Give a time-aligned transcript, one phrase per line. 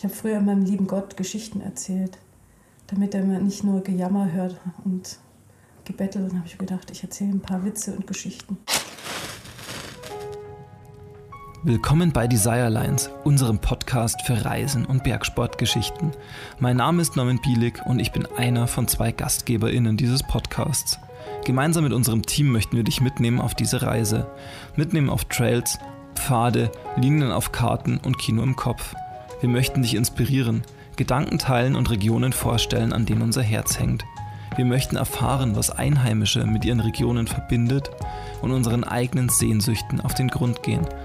[0.00, 2.16] Ich habe früher meinem lieben Gott Geschichten erzählt,
[2.86, 5.18] damit er mir nicht nur Gejammer hört und
[5.84, 6.30] gebettelt.
[6.30, 8.56] Und habe ich gedacht, ich erzähle ein paar Witze und Geschichten.
[11.64, 16.12] Willkommen bei Desire Lines, unserem Podcast für Reisen und Bergsportgeschichten.
[16.60, 20.98] Mein Name ist Norman Bielig und ich bin einer von zwei GastgeberInnen dieses Podcasts.
[21.44, 24.30] Gemeinsam mit unserem Team möchten wir dich mitnehmen auf diese Reise.
[24.76, 25.78] Mitnehmen auf Trails,
[26.14, 28.94] Pfade, Linien auf Karten und Kino im Kopf.
[29.40, 30.62] Wir möchten dich inspirieren,
[30.96, 34.04] Gedanken teilen und Regionen vorstellen, an denen unser Herz hängt.
[34.56, 37.90] Wir möchten erfahren, was Einheimische mit ihren Regionen verbindet
[38.42, 40.86] und unseren eigenen Sehnsüchten auf den Grund gehen–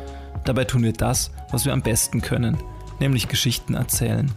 [0.45, 2.57] Dabei tun wir das, was wir am besten können,
[2.99, 4.31] nämlich Geschichten erzählen.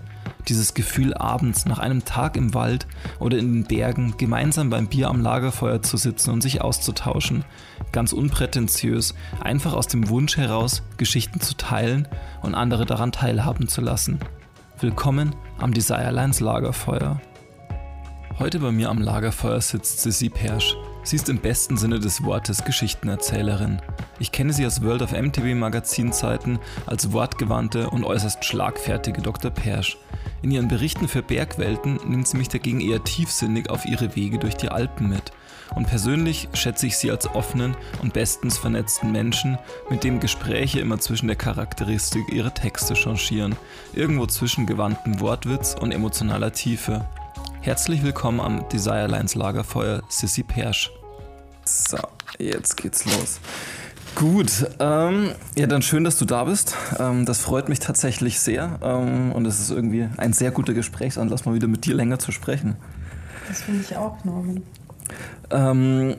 [0.48, 2.86] Dieses Gefühl, abends nach einem Tag im Wald
[3.18, 7.44] oder in den Bergen gemeinsam beim Bier am Lagerfeuer zu sitzen und sich auszutauschen.
[7.92, 12.06] Ganz unprätentiös, einfach aus dem Wunsch heraus, Geschichten zu teilen
[12.42, 14.20] und andere daran teilhaben zu lassen.
[14.80, 17.20] Willkommen am Desirelines Lagerfeuer.
[18.38, 20.76] Heute bei mir am Lagerfeuer sitzt Sissy Persch.
[21.02, 23.80] Sie ist im besten Sinne des Wortes Geschichtenerzählerin.
[24.18, 29.50] Ich kenne sie aus World of MTV Magazinzeiten als wortgewandte und äußerst schlagfertige Dr.
[29.50, 29.96] Persch.
[30.42, 34.56] In ihren Berichten für Bergwelten nimmt sie mich dagegen eher tiefsinnig auf ihre Wege durch
[34.56, 35.32] die Alpen mit.
[35.74, 39.58] Und persönlich schätze ich sie als offenen und bestens vernetzten Menschen,
[39.90, 43.56] mit dem Gespräche immer zwischen der Charakteristik ihrer Texte changieren,
[43.92, 47.06] irgendwo zwischen gewandtem Wortwitz und emotionaler Tiefe.
[47.60, 50.90] Herzlich willkommen am Desire Lines Lagerfeuer, Sissy Persch.
[51.64, 51.98] So,
[52.38, 53.40] jetzt geht's los.
[54.14, 56.74] Gut, ähm, ja, dann schön, dass du da bist.
[56.98, 58.78] Ähm, das freut mich tatsächlich sehr.
[58.82, 62.32] Ähm, und es ist irgendwie ein sehr guter Gesprächsanlass, mal wieder mit dir länger zu
[62.32, 62.76] sprechen.
[63.48, 64.62] Das finde ich auch, Norman.
[65.50, 66.16] Ähm,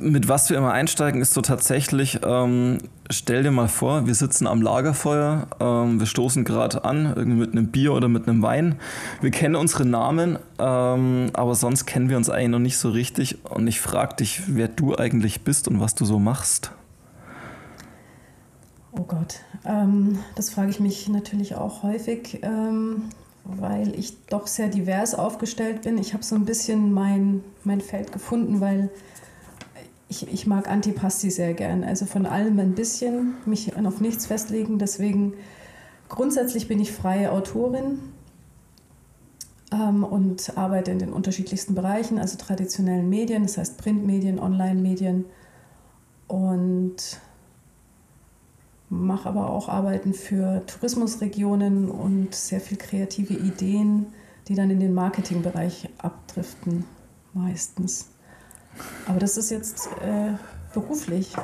[0.00, 2.78] mit was wir immer einsteigen, ist so tatsächlich, ähm,
[3.10, 7.52] stell dir mal vor, wir sitzen am Lagerfeuer, ähm, wir stoßen gerade an, irgendwie mit
[7.52, 8.76] einem Bier oder mit einem Wein.
[9.20, 13.44] Wir kennen unsere Namen, ähm, aber sonst kennen wir uns eigentlich noch nicht so richtig.
[13.44, 16.72] Und ich frage dich, wer du eigentlich bist und was du so machst.
[18.92, 23.10] Oh Gott, ähm, das frage ich mich natürlich auch häufig, ähm,
[23.44, 25.98] weil ich doch sehr divers aufgestellt bin.
[25.98, 28.90] Ich habe so ein bisschen mein, mein Feld gefunden, weil
[30.08, 31.84] ich, ich mag Antipasti sehr gern.
[31.84, 34.78] Also von allem ein bisschen, mich auf nichts festlegen.
[34.78, 35.34] Deswegen
[36.08, 37.98] grundsätzlich bin ich freie Autorin
[39.72, 45.26] ähm, und arbeite in den unterschiedlichsten Bereichen, also traditionellen Medien, das heißt Printmedien, Online-Medien
[46.28, 46.96] und
[48.88, 54.06] mache aber auch Arbeiten für Tourismusregionen und sehr viel kreative Ideen,
[54.48, 56.84] die dann in den Marketingbereich abdriften,
[57.32, 58.08] meistens.
[59.06, 60.34] Aber das ist jetzt äh,
[60.72, 61.34] beruflich.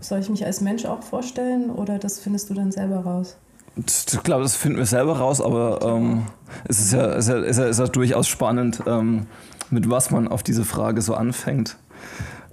[0.00, 3.36] Soll ich mich als Mensch auch vorstellen oder das findest du dann selber raus?
[3.76, 6.26] Ich glaube, das finden wir selber raus, aber ähm,
[6.64, 9.26] es ist ja, ist, ja, ist, ja, ist ja durchaus spannend, ähm,
[9.70, 11.76] mit was man auf diese Frage so anfängt.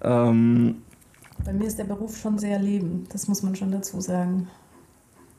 [0.04, 0.84] Ähm,
[1.46, 4.50] bei mir ist der Beruf schon sehr Leben, das muss man schon dazu sagen.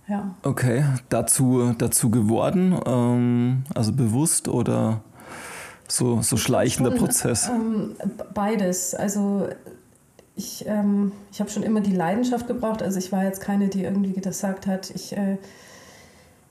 [0.08, 0.34] Ja.
[0.44, 5.00] Okay, dazu, dazu geworden, ähm, also bewusst oder
[5.88, 7.48] so, so schleichender schon, Prozess?
[7.48, 7.96] Ähm,
[8.32, 8.94] beides.
[8.94, 9.48] Also
[10.36, 12.82] ich, ähm, ich habe schon immer die Leidenschaft gebraucht.
[12.82, 15.38] Also ich war jetzt keine, die irgendwie gesagt hat, ich, äh,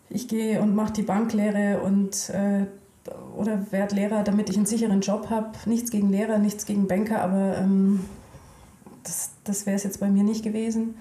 [0.10, 2.66] ich gehe und mache die Banklehre und äh,
[3.38, 5.52] oder werde Lehrer, damit ich einen sicheren Job habe.
[5.66, 8.02] Nichts gegen Lehrer, nichts gegen Banker, aber ähm,
[9.06, 10.96] das, das wäre es jetzt bei mir nicht gewesen.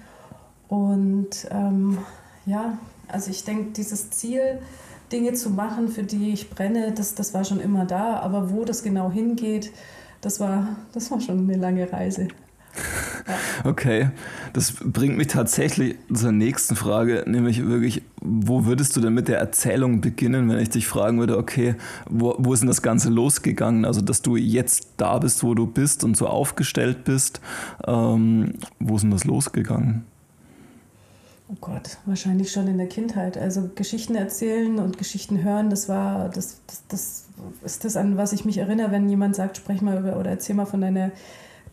[0.69, 1.97] Und ähm,
[2.45, 2.77] ja,
[3.07, 4.59] also ich denke, dieses Ziel,
[5.11, 8.19] Dinge zu machen, für die ich brenne, das, das war schon immer da.
[8.19, 9.71] Aber wo das genau hingeht,
[10.21, 12.27] das war, das war schon eine lange Reise.
[13.63, 14.09] Okay,
[14.53, 19.39] das bringt mich tatsächlich zur nächsten Frage, nämlich wirklich, wo würdest du denn mit der
[19.39, 21.75] Erzählung beginnen, wenn ich dich fragen würde, okay,
[22.07, 23.85] wo, wo ist denn das Ganze losgegangen?
[23.85, 27.41] Also, dass du jetzt da bist, wo du bist und so aufgestellt bist,
[27.87, 30.03] ähm, wo ist denn das losgegangen?
[31.47, 33.37] Oh Gott, wahrscheinlich schon in der Kindheit.
[33.37, 37.25] Also Geschichten erzählen und Geschichten hören, das war, das, das, das
[37.63, 40.55] ist das, an was ich mich erinnere, wenn jemand sagt, sprech mal über oder erzähl
[40.55, 41.11] mal von deiner,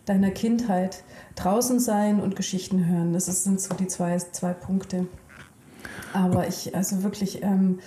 [0.05, 1.03] deiner Kindheit.
[1.35, 5.07] Draußen sein und Geschichten hören, das sind so die zwei, zwei Punkte.
[6.13, 7.79] Aber ich, also wirklich, ähm,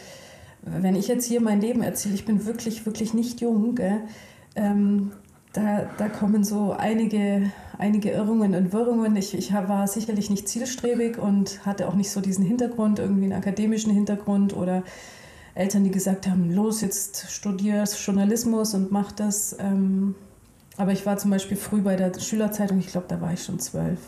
[0.62, 3.78] wenn ich jetzt hier mein Leben erzähle, ich bin wirklich, wirklich nicht jung,
[4.56, 5.12] ähm,
[5.52, 9.16] da, da kommen so einige einige Irrungen und Wirrungen.
[9.16, 13.32] Ich, ich war sicherlich nicht zielstrebig und hatte auch nicht so diesen Hintergrund, irgendwie einen
[13.32, 14.82] akademischen Hintergrund oder
[15.54, 19.56] Eltern, die gesagt haben, los, jetzt studierst Journalismus und mach das.
[19.58, 20.14] Ähm,
[20.76, 23.58] aber ich war zum Beispiel früh bei der Schülerzeitung, ich glaube, da war ich schon
[23.58, 24.00] zwölf.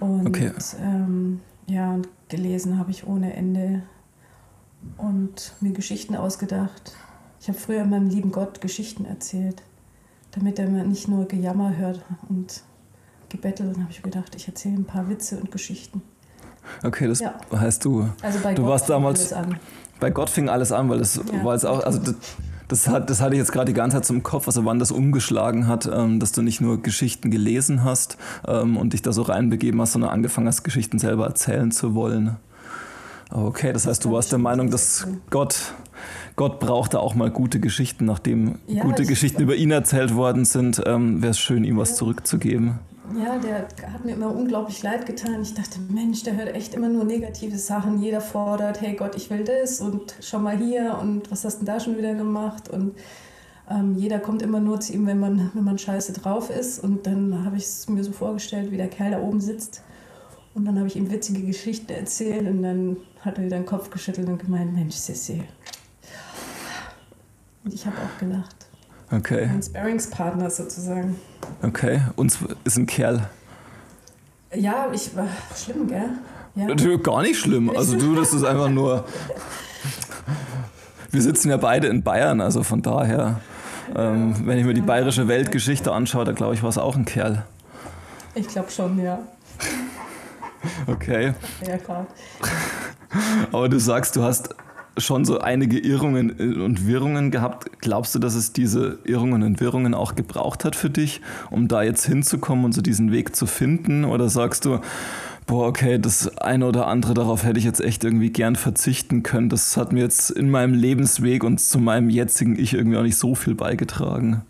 [0.00, 0.52] Und okay.
[0.80, 3.82] ähm, ja, gelesen habe ich ohne Ende.
[4.96, 6.94] und mir Geschichten ausgedacht.
[7.40, 9.62] Ich habe früher meinem lieben Gott Geschichten erzählt,
[10.32, 12.62] damit er mir nicht nur Gejammer hört und
[13.28, 13.74] gebettelt.
[13.74, 16.02] Dann habe ich gedacht, ich erzähle ein paar Witze und Geschichten.
[16.82, 17.34] Okay, das ja.
[17.52, 18.08] heißt du.
[18.22, 19.34] Also bei du Gott warst damals.
[20.00, 21.44] Bei Gott fing alles an, weil das ja.
[21.44, 21.82] war jetzt auch.
[21.84, 22.16] Also das,
[22.68, 24.90] das, hat, das hatte ich jetzt gerade die ganze Zeit zum Kopf, also wann das
[24.90, 28.16] umgeschlagen hat, ähm, dass du nicht nur Geschichten gelesen hast
[28.46, 32.36] ähm, und dich da so reinbegeben hast, sondern angefangen hast, Geschichten selber erzählen zu wollen.
[33.30, 35.74] Okay, das heißt, du warst der Meinung, dass Gott,
[36.36, 40.80] Gott brauchte auch mal gute Geschichten, nachdem ja, gute Geschichten über ihn erzählt worden sind,
[40.86, 42.78] ähm, wäre es schön, ihm was zurückzugeben.
[43.14, 45.42] Ja, der hat mir immer unglaublich leid getan.
[45.42, 48.02] Ich dachte, Mensch, der hört echt immer nur negative Sachen.
[48.02, 51.64] Jeder fordert, hey Gott, ich will das und schau mal hier und was hast du
[51.64, 52.68] da schon wieder gemacht?
[52.68, 52.96] Und
[53.70, 56.82] ähm, jeder kommt immer nur zu ihm, wenn man, wenn man scheiße drauf ist.
[56.82, 59.82] Und dann habe ich es mir so vorgestellt, wie der Kerl da oben sitzt.
[60.54, 63.90] Und dann habe ich ihm witzige Geschichten erzählt und dann hat er wieder den Kopf
[63.90, 65.42] geschüttelt und gemeint, Mensch, Sissy.
[67.64, 68.66] Und ich habe auch gelacht.
[69.10, 69.46] Okay.
[69.46, 71.16] Mein Sparringspartner sozusagen.
[71.62, 73.28] Okay, uns ist ein Kerl.
[74.54, 76.10] Ja, ich war schlimm, gell?
[76.54, 76.96] Ja.
[76.96, 77.70] Gar nicht schlimm.
[77.76, 79.04] Also du, das ist einfach nur.
[81.10, 83.40] Wir sitzen ja beide in Bayern, also von daher,
[83.94, 87.04] ähm, wenn ich mir die bayerische Weltgeschichte anschaue, da glaube ich, war es auch ein
[87.04, 87.44] Kerl.
[88.34, 89.18] Ich glaube schon, ja.
[90.86, 91.32] Okay.
[91.66, 92.06] Ja, klar.
[93.52, 94.54] Aber du sagst, du hast
[94.98, 97.80] schon so einige Irrungen äh, und Wirrungen gehabt.
[97.80, 101.20] Glaubst du, dass es diese Irrungen und Wirrungen auch gebraucht hat für dich,
[101.50, 104.04] um da jetzt hinzukommen und so diesen Weg zu finden?
[104.04, 104.80] Oder sagst du,
[105.46, 109.48] boah, okay, das eine oder andere, darauf hätte ich jetzt echt irgendwie gern verzichten können.
[109.48, 113.18] Das hat mir jetzt in meinem Lebensweg und zu meinem jetzigen Ich irgendwie auch nicht
[113.18, 114.42] so viel beigetragen.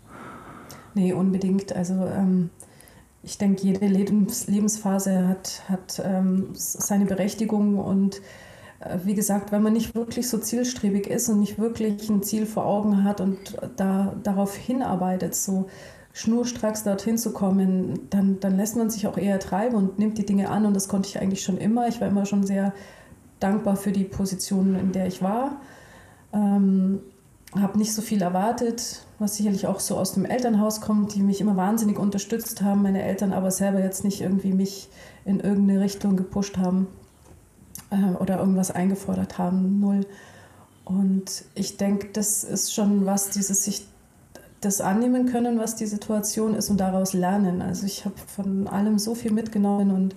[0.95, 1.75] Nee, unbedingt.
[1.75, 2.49] Also ähm,
[3.21, 8.21] ich denke, jede Lebens Lebensphase hat, hat ähm, seine Berechtigung und
[9.03, 12.65] wie gesagt, wenn man nicht wirklich so zielstrebig ist und nicht wirklich ein Ziel vor
[12.65, 15.67] Augen hat und da, darauf hinarbeitet, so
[16.13, 20.25] schnurstracks dorthin zu kommen, dann, dann lässt man sich auch eher treiben und nimmt die
[20.25, 20.65] Dinge an.
[20.65, 21.87] Und das konnte ich eigentlich schon immer.
[21.87, 22.73] Ich war immer schon sehr
[23.39, 25.59] dankbar für die Position, in der ich war.
[26.33, 26.99] Ähm,
[27.59, 31.41] habe nicht so viel erwartet, was sicherlich auch so aus dem Elternhaus kommt, die mich
[31.41, 34.89] immer wahnsinnig unterstützt haben, meine Eltern aber selber jetzt nicht irgendwie mich
[35.25, 36.87] in irgendeine Richtung gepusht haben
[37.89, 40.05] äh, oder irgendwas eingefordert haben, null.
[40.85, 43.85] Und ich denke, das ist schon was, dieses sich
[44.61, 47.61] das annehmen können, was die Situation ist und daraus lernen.
[47.61, 50.15] Also ich habe von allem so viel mitgenommen und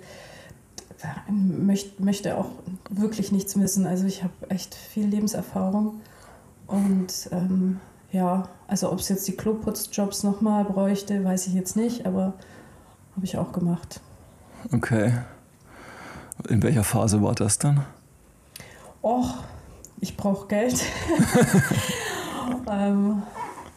[1.29, 2.51] möcht, möchte auch
[2.89, 3.87] wirklich nichts missen.
[3.87, 6.01] Also ich habe echt viel Lebenserfahrung
[6.67, 7.81] und ähm,
[8.13, 12.35] ja, also ob es jetzt die Kloputzjobs nochmal bräuchte, weiß ich jetzt nicht, aber
[13.17, 14.01] habe ich auch gemacht.
[14.73, 15.13] Okay.
[16.49, 17.85] In welcher Phase war das dann?
[19.03, 19.35] Och,
[20.01, 20.83] ich brauche Geld.
[22.71, 23.23] ähm,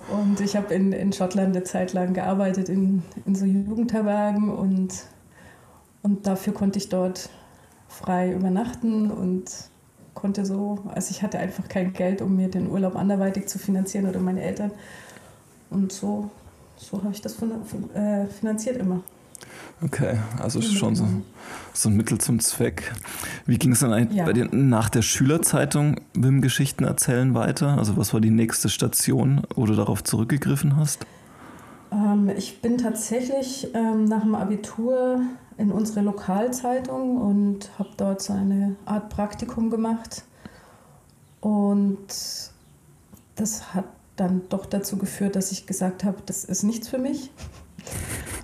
[0.10, 5.06] und ich habe in, in Schottland eine Zeit lang gearbeitet in, in so Jugendherbergen und,
[6.02, 7.30] und dafür konnte ich dort
[7.88, 9.46] frei übernachten und
[10.14, 14.08] konnte so, also ich hatte einfach kein Geld, um mir den Urlaub anderweitig zu finanzieren
[14.08, 14.72] oder meine Eltern.
[15.70, 16.30] Und so,
[16.76, 19.02] so habe ich das äh, finanziert immer.
[19.84, 21.06] Okay, also schon so,
[21.74, 22.94] so ein Mittel zum Zweck.
[23.46, 24.26] Wie ging es dann eigentlich ja.
[24.26, 27.78] bei dir nach der Schülerzeitung mit dem Geschichtenerzählen weiter?
[27.78, 31.06] Also was war die nächste Station, wo du darauf zurückgegriffen hast?
[31.92, 35.22] Ähm, ich bin tatsächlich ähm, nach dem Abitur
[35.58, 40.24] in unsere Lokalzeitung und habe dort so eine Art Praktikum gemacht.
[41.42, 42.08] Und
[43.36, 47.32] das hat dann doch dazu geführt, dass ich gesagt habe, das ist nichts für mich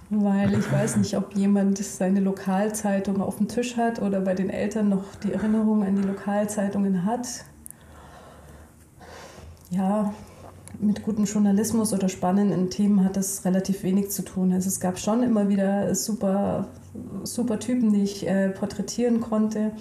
[0.10, 4.50] weil ich weiß nicht, ob jemand seine Lokalzeitung auf dem Tisch hat oder bei den
[4.50, 7.28] Eltern noch die Erinnerung an die Lokalzeitungen hat.
[9.70, 10.14] Ja,
[10.80, 14.52] mit gutem Journalismus oder spannenden Themen hat das relativ wenig zu tun.
[14.54, 16.70] Also es gab schon immer wieder super,
[17.24, 19.72] super Typen, die ich äh, porträtieren konnte.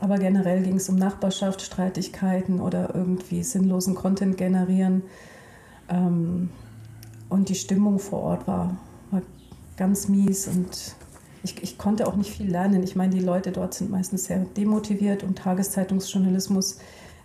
[0.00, 5.02] Aber generell ging es um Nachbarschaftsstreitigkeiten oder irgendwie sinnlosen Content generieren.
[5.88, 6.50] Ähm,
[7.28, 8.76] und die Stimmung vor Ort war
[9.78, 10.96] ganz mies und
[11.42, 12.82] ich, ich konnte auch nicht viel lernen.
[12.82, 16.78] Ich meine, die Leute dort sind meistens sehr demotiviert und Tageszeitungsjournalismus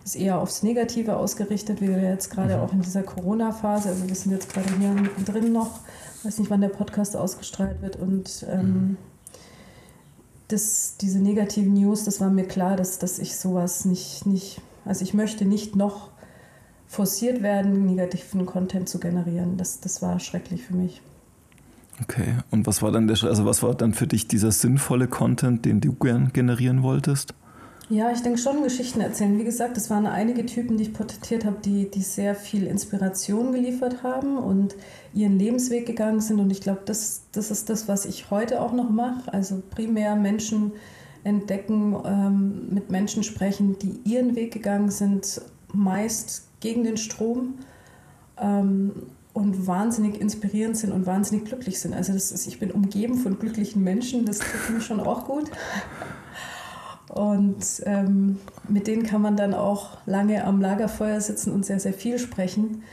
[0.04, 2.62] ist eher aufs Negative ausgerichtet, wie wir jetzt gerade mhm.
[2.62, 4.94] auch in dieser Corona-Phase, also wir sind jetzt gerade hier
[5.24, 5.80] drin noch,
[6.22, 8.96] weiß nicht, wann der Podcast ausgestrahlt wird und ähm, mhm.
[10.48, 15.02] das, diese negativen News, das war mir klar, dass, dass ich sowas nicht, nicht, also
[15.02, 16.10] ich möchte nicht noch
[16.94, 19.56] forciert werden, negativen Content zu generieren.
[19.56, 21.02] Das, das war schrecklich für mich.
[22.02, 25.64] Okay, und was war dann der, also was war dann für dich dieser sinnvolle Content,
[25.64, 27.34] den du gern generieren wolltest?
[27.90, 29.38] Ja, ich denke schon, Geschichten erzählen.
[29.38, 33.52] Wie gesagt, es waren einige Typen, die ich porträtiert habe, die, die sehr viel Inspiration
[33.52, 34.74] geliefert haben und
[35.12, 36.40] ihren Lebensweg gegangen sind.
[36.40, 39.32] Und ich glaube, das, das ist das, was ich heute auch noch mache.
[39.32, 40.72] Also primär Menschen
[41.24, 47.58] entdecken, ähm, mit Menschen sprechen, die ihren Weg gegangen sind, meist gegen den Strom.
[48.40, 48.92] Ähm,
[49.34, 51.92] und wahnsinnig inspirierend sind und wahnsinnig glücklich sind.
[51.92, 55.50] Also das ist, ich bin umgeben von glücklichen Menschen, das tut mir schon auch gut.
[57.08, 61.92] Und ähm, mit denen kann man dann auch lange am Lagerfeuer sitzen und sehr, sehr
[61.92, 62.84] viel sprechen,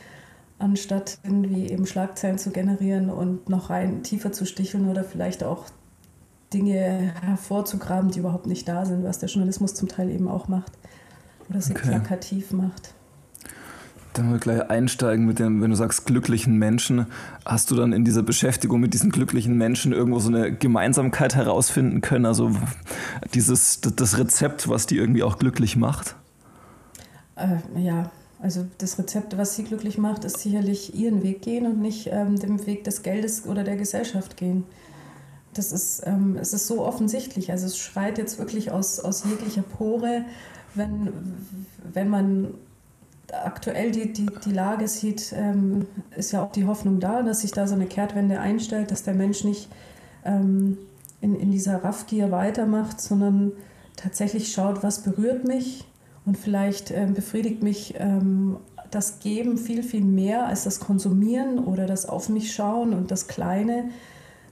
[0.57, 5.65] anstatt irgendwie eben Schlagzeilen zu generieren und noch rein tiefer zu sticheln oder vielleicht auch
[6.53, 10.73] Dinge hervorzugraben, die überhaupt nicht da sind, was der Journalismus zum Teil eben auch macht
[11.49, 11.87] oder sie okay.
[11.87, 12.95] plakativ macht.
[14.13, 17.05] Dann mal gleich einsteigen mit dem, wenn du sagst glücklichen Menschen,
[17.45, 22.01] hast du dann in dieser Beschäftigung mit diesen glücklichen Menschen irgendwo so eine Gemeinsamkeit herausfinden
[22.01, 22.25] können?
[22.25, 22.51] Also
[23.33, 26.15] dieses das Rezept, was die irgendwie auch glücklich macht?
[27.37, 31.79] Äh, ja, also das Rezept, was sie glücklich macht, ist sicherlich ihren Weg gehen und
[31.79, 34.65] nicht ähm, dem Weg des Geldes oder der Gesellschaft gehen.
[35.53, 37.51] Das ist, ähm, es ist so offensichtlich.
[37.51, 40.25] Also es schreit jetzt wirklich aus, aus jeglicher Pore,
[40.73, 41.13] wenn,
[41.93, 42.53] wenn man
[43.31, 47.51] aktuell die, die, die Lage sieht, ähm, ist ja auch die Hoffnung da, dass sich
[47.51, 49.69] da so eine Kehrtwende einstellt, dass der Mensch nicht
[50.25, 50.77] ähm,
[51.21, 53.53] in, in dieser Raffgier weitermacht, sondern
[53.95, 55.85] tatsächlich schaut, was berührt mich
[56.25, 58.57] und vielleicht ähm, befriedigt mich ähm,
[58.89, 63.27] das Geben viel, viel mehr als das Konsumieren oder das Auf mich schauen und das
[63.27, 63.89] Kleine.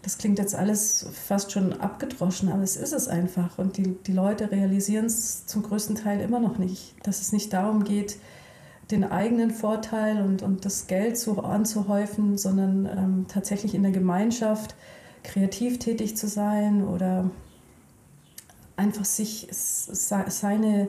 [0.01, 3.57] Das klingt jetzt alles fast schon abgedroschen, aber es ist es einfach.
[3.57, 7.51] Und die, die Leute realisieren es zum größten Teil immer noch nicht, dass es nicht
[7.51, 8.17] darum geht,
[8.91, 14.75] den eigenen Vorteil und, und das Geld so anzuhäufen, sondern ähm, tatsächlich in der Gemeinschaft
[15.23, 17.29] kreativ tätig zu sein oder
[18.77, 20.87] einfach sich seine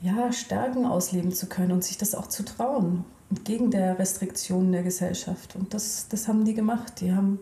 [0.00, 3.04] ja, Stärken ausleben zu können und sich das auch zu trauen
[3.44, 5.54] gegen der Restriktionen der Gesellschaft.
[5.54, 7.00] Und das, das haben die gemacht.
[7.00, 7.38] Die haben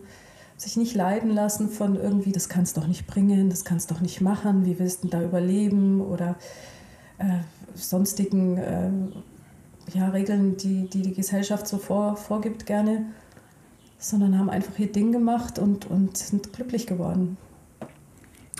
[0.57, 4.21] sich nicht leiden lassen von irgendwie, das kannst doch nicht bringen, das kannst doch nicht
[4.21, 6.35] machen, wie willst du da überleben oder
[7.17, 7.39] äh,
[7.73, 8.91] sonstigen äh,
[9.93, 13.05] ja, Regeln, die, die die Gesellschaft so vor, vorgibt, gerne,
[13.97, 17.37] sondern haben einfach ihr Ding gemacht und, und sind glücklich geworden.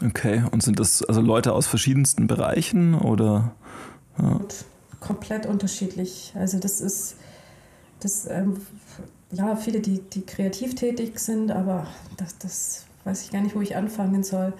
[0.05, 3.53] Okay, und sind das also Leute aus verschiedensten Bereichen oder?
[4.17, 4.39] Ja.
[4.99, 6.33] Komplett unterschiedlich.
[6.35, 7.15] Also das ist,
[7.99, 8.57] das, ähm,
[9.31, 11.87] ja, viele, die, die kreativ tätig sind, aber
[12.17, 14.53] das, das weiß ich gar nicht, wo ich anfangen soll.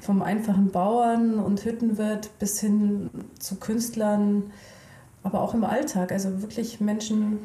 [0.00, 4.44] Vom einfachen Bauern und Hüttenwirt bis hin zu Künstlern,
[5.26, 6.12] aber auch im Alltag.
[6.12, 7.38] Also wirklich Menschen,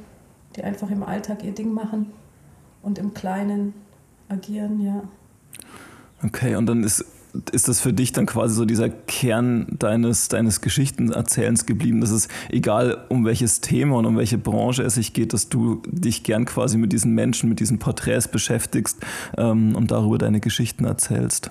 [0.55, 2.11] die einfach im Alltag ihr Ding machen
[2.83, 3.73] und im Kleinen
[4.29, 5.03] agieren, ja.
[6.23, 7.03] Okay, und dann ist,
[7.51, 12.27] ist das für dich dann quasi so dieser Kern deines, deines Geschichtenerzählens geblieben, dass es
[12.49, 16.45] egal um welches Thema und um welche Branche es sich geht, dass du dich gern
[16.45, 18.99] quasi mit diesen Menschen, mit diesen Porträts beschäftigst
[19.37, 21.49] ähm, und darüber deine Geschichten erzählst?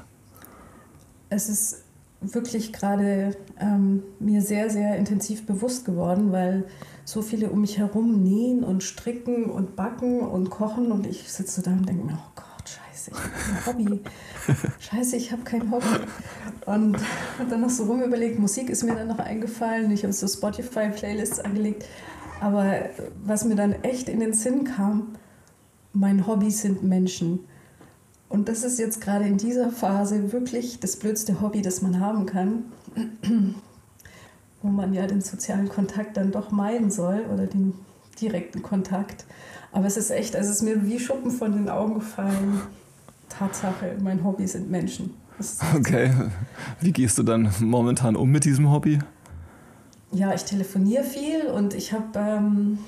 [1.28, 1.84] Es ist
[2.20, 6.64] wirklich gerade ähm, mir sehr, sehr intensiv bewusst geworden, weil
[7.04, 11.62] so viele um mich herum nähen und stricken und backen und kochen und ich sitze
[11.62, 14.00] da und denke mir, oh Gott, scheiße, ich habe kein Hobby.
[14.80, 15.86] Scheiße, ich habe kein Hobby.
[16.66, 16.98] Und
[17.48, 21.40] dann noch so rum überlegt, Musik ist mir dann noch eingefallen, ich habe so Spotify-Playlists
[21.40, 21.86] angelegt,
[22.40, 22.90] aber
[23.24, 25.14] was mir dann echt in den Sinn kam,
[25.92, 27.40] mein Hobby sind Menschen.
[28.30, 32.26] Und das ist jetzt gerade in dieser Phase wirklich das blödste Hobby, das man haben
[32.26, 32.62] kann,
[34.62, 37.74] wo man ja den sozialen Kontakt dann doch meiden soll oder den
[38.20, 39.26] direkten Kontakt.
[39.72, 42.60] Aber es ist echt, also es ist mir wie Schuppen von den Augen gefallen.
[43.28, 45.14] Tatsache, mein Hobby sind Menschen.
[45.74, 46.12] Okay,
[46.80, 49.00] wie gehst du dann momentan um mit diesem Hobby?
[50.12, 52.78] Ja, ich telefoniere viel und ich habe ähm,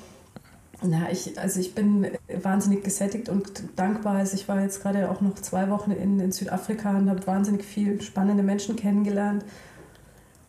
[0.83, 2.07] na, ich, also ich bin
[2.41, 4.15] wahnsinnig gesättigt und dankbar.
[4.15, 7.63] Also ich war jetzt gerade auch noch zwei Wochen in, in Südafrika und habe wahnsinnig
[7.63, 9.45] viele spannende Menschen kennengelernt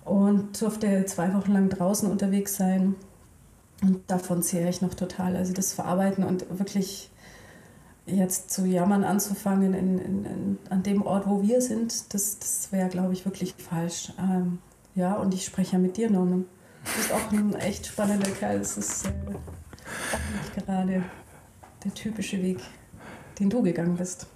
[0.05, 2.97] und durfte zwei Wochen lang draußen unterwegs sein.
[3.83, 5.37] Und davon zehre ich noch total.
[5.37, 7.11] Also das Verarbeiten und wirklich
[8.07, 12.71] jetzt zu jammern anzufangen in, in, in, an dem Ort, wo wir sind, das, das
[12.71, 14.13] wäre, glaube ich, wirklich falsch.
[14.19, 14.59] Ähm,
[14.95, 16.45] ja, und ich spreche ja mit dir, Norman.
[16.85, 18.59] Du bist auch ein echt spannender Kerl.
[18.59, 19.07] Das ist...
[19.07, 19.11] Äh,
[20.43, 21.03] nicht gerade
[21.85, 22.59] der typische Weg,
[23.39, 24.27] den du gegangen bist.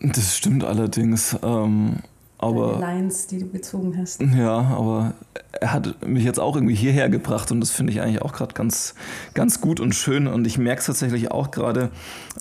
[0.00, 1.36] Das stimmt allerdings.
[1.42, 1.96] Ähm,
[2.38, 4.22] aber, Deine Lines, die du gezogen hast.
[4.22, 5.14] Ja, aber
[5.60, 8.54] er hat mich jetzt auch irgendwie hierher gebracht und das finde ich eigentlich auch gerade
[8.54, 8.94] ganz,
[9.34, 10.28] ganz gut und schön.
[10.28, 11.90] Und ich merke es tatsächlich auch gerade,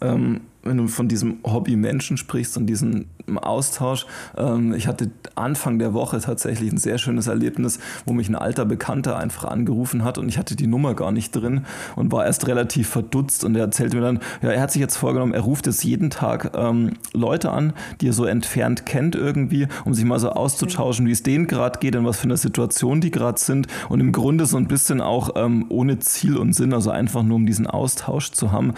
[0.01, 4.05] ähm, wenn du von diesem Hobby Menschen sprichst und diesem Austausch.
[4.37, 8.65] Ähm, ich hatte Anfang der Woche tatsächlich ein sehr schönes Erlebnis, wo mich ein alter
[8.65, 12.47] Bekannter einfach angerufen hat und ich hatte die Nummer gar nicht drin und war erst
[12.47, 15.67] relativ verdutzt und er erzählte mir dann, ja, er hat sich jetzt vorgenommen, er ruft
[15.67, 20.19] jetzt jeden Tag ähm, Leute an, die er so entfernt kennt irgendwie, um sich mal
[20.19, 23.67] so auszutauschen, wie es denen gerade geht, in was für einer Situation die gerade sind
[23.89, 27.35] und im Grunde so ein bisschen auch ähm, ohne Ziel und Sinn, also einfach nur
[27.35, 28.73] um diesen Austausch zu haben.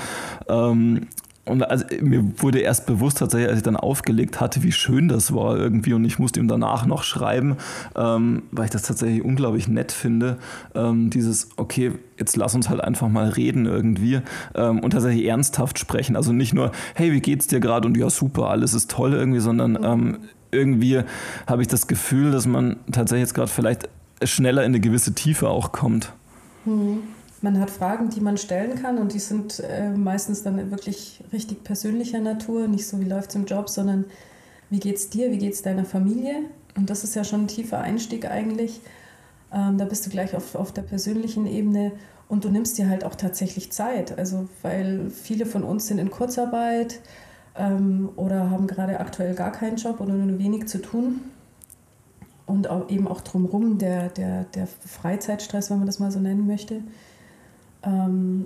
[0.48, 1.07] Ähm,
[1.46, 5.34] und also mir wurde erst bewusst tatsächlich, als ich dann aufgelegt hatte, wie schön das
[5.34, 5.93] war irgendwie.
[5.93, 7.58] Und ich musste ihm danach noch schreiben,
[7.96, 10.38] ähm, weil ich das tatsächlich unglaublich nett finde.
[10.75, 14.22] Ähm, dieses, okay, jetzt lass uns halt einfach mal reden irgendwie
[14.53, 16.15] ähm, und tatsächlich ernsthaft sprechen.
[16.15, 17.88] Also nicht nur, hey, wie geht's dir gerade?
[17.88, 20.17] Und ja, super, alles ist toll irgendwie, sondern ähm,
[20.51, 21.01] irgendwie
[21.48, 23.89] habe ich das Gefühl, dass man tatsächlich jetzt gerade vielleicht
[24.24, 26.13] schneller in eine gewisse Tiefe auch kommt.
[26.65, 27.00] Mhm.
[27.41, 31.63] Man hat Fragen, die man stellen kann und die sind äh, meistens dann wirklich richtig
[31.63, 34.05] persönlicher Natur, nicht so wie läuft es im Job, sondern
[34.69, 36.43] wie geht es dir, wie geht es deiner Familie?
[36.75, 38.81] Und das ist ja schon ein tiefer Einstieg eigentlich.
[39.53, 41.93] Ähm, da bist du gleich auf, auf der persönlichen Ebene
[42.27, 44.17] und du nimmst dir halt auch tatsächlich Zeit.
[44.17, 47.00] Also, weil viele von uns sind in Kurzarbeit
[47.58, 51.22] ähm, oder haben gerade aktuell gar keinen Job oder nur wenig zu tun.
[52.46, 56.48] Und auch, eben auch drumherum der, der, der Freizeitstress, wenn man das mal so nennen
[56.48, 56.81] möchte.
[57.83, 58.45] Ähm,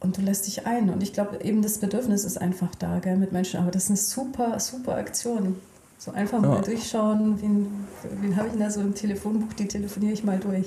[0.00, 0.90] und du lässt dich ein.
[0.90, 3.60] Und ich glaube, eben das Bedürfnis ist einfach da, gell, mit Menschen.
[3.60, 5.56] Aber das ist eine super, super Aktion.
[5.98, 6.48] So einfach ja.
[6.48, 7.86] mal durchschauen, wen,
[8.20, 10.66] wen habe ich denn da so im Telefonbuch, die telefoniere ich mal durch.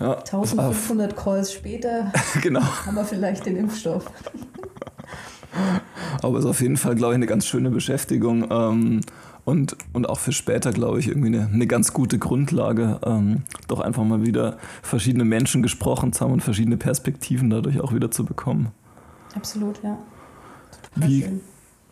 [0.00, 2.10] Ja, 1500 Calls später
[2.42, 2.62] genau.
[2.62, 4.10] haben wir vielleicht den Impfstoff.
[6.22, 8.50] Aber es ist auf jeden Fall, glaube ich, eine ganz schöne Beschäftigung.
[8.50, 9.00] Ähm,
[9.44, 13.80] und, und auch für später, glaube ich, irgendwie eine, eine ganz gute Grundlage, ähm, doch
[13.80, 18.24] einfach mal wieder verschiedene Menschen gesprochen zu haben und verschiedene Perspektiven dadurch auch wieder zu
[18.24, 18.68] bekommen.
[19.34, 19.98] Absolut, ja.
[20.94, 21.40] wie,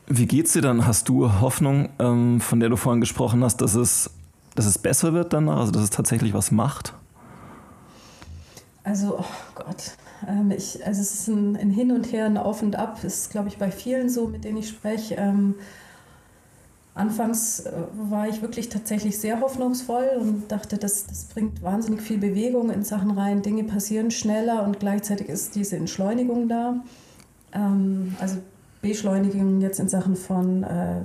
[0.06, 0.86] wie geht's dir dann?
[0.86, 4.10] Hast du Hoffnung, ähm, von der du vorhin gesprochen hast, dass es,
[4.54, 6.94] dass es besser wird danach, also dass es tatsächlich was macht?
[8.84, 12.62] Also, oh Gott, ähm, ich, also es ist ein, ein, Hin und Her, ein Auf
[12.62, 15.16] und Ab, ist, glaube ich, bei vielen so, mit denen ich spreche.
[15.16, 15.54] Ähm,
[16.94, 17.72] Anfangs äh,
[18.10, 22.82] war ich wirklich tatsächlich sehr hoffnungsvoll und dachte, das, das bringt wahnsinnig viel Bewegung in
[22.82, 23.42] Sachen rein.
[23.42, 26.82] Dinge passieren schneller und gleichzeitig ist diese Entschleunigung da.
[27.52, 28.38] Ähm, also
[28.82, 31.02] Beschleunigung jetzt in Sachen von äh,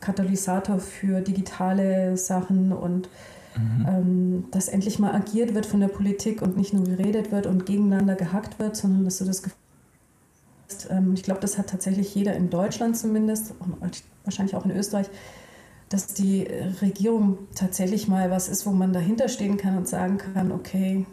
[0.00, 3.08] Katalysator für digitale Sachen und
[3.56, 3.86] mhm.
[3.88, 7.66] ähm, dass endlich mal agiert wird von der Politik und nicht nur geredet wird und
[7.66, 9.61] gegeneinander gehackt wird, sondern dass du das Gefühl hast,
[11.14, 13.54] ich glaube, das hat tatsächlich jeder in Deutschland zumindest,
[14.24, 15.08] wahrscheinlich auch in Österreich,
[15.88, 16.48] dass die
[16.80, 21.04] Regierung tatsächlich mal was ist, wo man dahinter stehen kann und sagen kann, okay,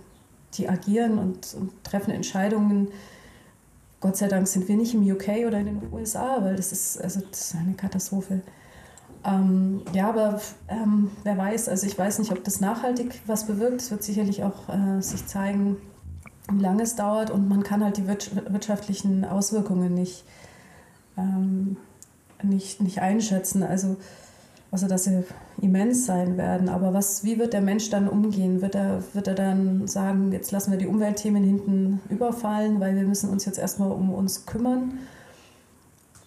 [0.53, 2.89] die agieren und, und treffen Entscheidungen.
[3.99, 7.01] Gott sei Dank sind wir nicht im UK oder in den USA, weil das ist,
[7.01, 8.41] also das ist eine Katastrophe.
[9.25, 13.81] Ähm, ja, aber ähm, wer weiß, also ich weiß nicht, ob das nachhaltig was bewirkt.
[13.81, 15.77] Es wird sicherlich auch äh, sich zeigen,
[16.51, 20.23] wie lange es dauert und man kann halt die wirtschaftlichen Auswirkungen nicht
[21.17, 21.77] ähm,
[22.43, 23.63] nicht, nicht einschätzen.
[23.63, 23.97] Also,
[24.71, 25.23] also, dass sie
[25.61, 26.69] immens sein werden.
[26.69, 28.61] Aber was, wie wird der Mensch dann umgehen?
[28.61, 33.03] Wird er, wird er dann sagen, jetzt lassen wir die Umweltthemen hinten überfallen, weil wir
[33.03, 34.99] müssen uns jetzt erstmal um uns kümmern?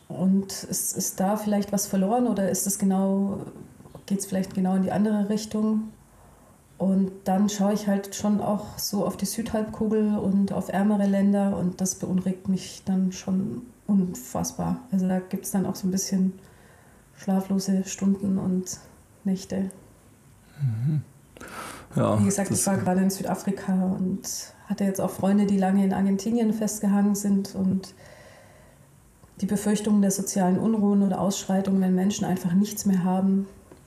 [0.08, 3.38] Und ist, ist da vielleicht was verloren oder ist es genau,
[4.06, 5.84] geht es vielleicht genau in die andere Richtung?
[6.82, 11.56] Und dann schaue ich halt schon auch so auf die Südhalbkugel und auf ärmere Länder
[11.56, 14.80] und das beunruhigt mich dann schon unfassbar.
[14.90, 16.32] Also da gibt es dann auch so ein bisschen
[17.16, 18.80] schlaflose Stunden und
[19.22, 19.70] Nächte.
[20.60, 21.02] Mhm.
[21.94, 25.84] Ja, Wie gesagt, ich war gerade in Südafrika und hatte jetzt auch Freunde, die lange
[25.84, 27.94] in Argentinien festgehangen sind und
[29.40, 33.46] die Befürchtungen der sozialen Unruhen oder Ausschreitungen, wenn Menschen einfach nichts mehr haben,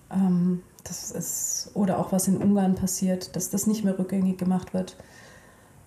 [0.10, 4.74] ähm, das ist, oder auch was in Ungarn passiert, dass das nicht mehr rückgängig gemacht
[4.74, 4.95] wird,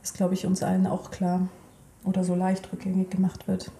[0.02, 1.48] ist, glaube ich, uns allen auch klar
[2.04, 3.70] oder so leicht rückgängig gemacht wird.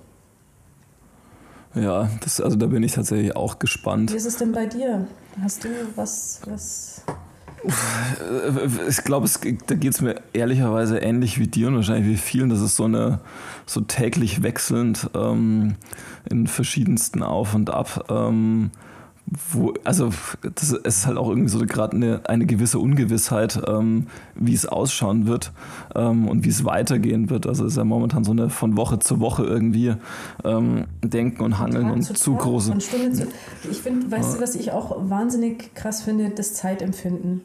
[1.74, 4.12] Ja, das, also da bin ich tatsächlich auch gespannt.
[4.12, 5.07] Wie ist es denn bei dir?
[5.40, 7.02] Hast du was, was
[8.88, 9.28] ich glaube,
[9.66, 12.50] da geht es mir ehrlicherweise ähnlich wie dir und wahrscheinlich wie vielen.
[12.50, 13.20] Das ist so eine
[13.66, 15.74] so täglich wechselnd ähm,
[16.31, 18.07] in verschiedensten Auf und Ab.
[18.11, 18.70] Ähm,
[19.52, 20.10] wo, also
[20.54, 25.26] das ist halt auch irgendwie so gerade eine, eine gewisse Ungewissheit, ähm, wie es ausschauen
[25.26, 25.52] wird
[25.94, 27.46] ähm, und wie es weitergehen wird.
[27.46, 29.94] Also es ist ja momentan so eine von Woche zu Woche irgendwie
[30.44, 32.72] ähm, Denken und Hangeln und zu, zu große.
[32.72, 33.26] Und Stunde zu,
[33.70, 34.36] ich finde, weißt ja.
[34.36, 37.42] du, was ich auch wahnsinnig krass finde, das Zeitempfinden.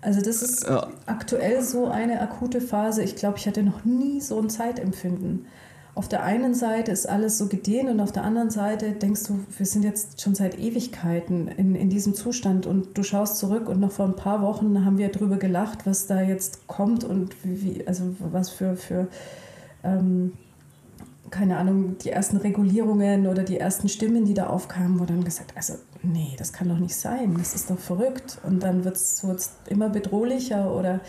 [0.00, 0.88] Also das ist ja.
[1.06, 3.02] aktuell so eine akute Phase.
[3.02, 5.46] Ich glaube, ich hatte noch nie so ein Zeitempfinden.
[5.94, 9.40] Auf der einen Seite ist alles so gedehnt und auf der anderen Seite denkst du,
[9.56, 13.78] wir sind jetzt schon seit Ewigkeiten in, in diesem Zustand und du schaust zurück und
[13.78, 17.86] noch vor ein paar Wochen haben wir darüber gelacht, was da jetzt kommt und wie,
[17.86, 19.08] also was für, für
[19.84, 20.32] ähm,
[21.30, 25.52] keine Ahnung, die ersten Regulierungen oder die ersten Stimmen, die da aufkamen, wo dann gesagt,
[25.56, 28.38] also nee, das kann doch nicht sein, das ist doch verrückt.
[28.44, 29.24] Und dann wird es
[29.68, 31.00] immer bedrohlicher oder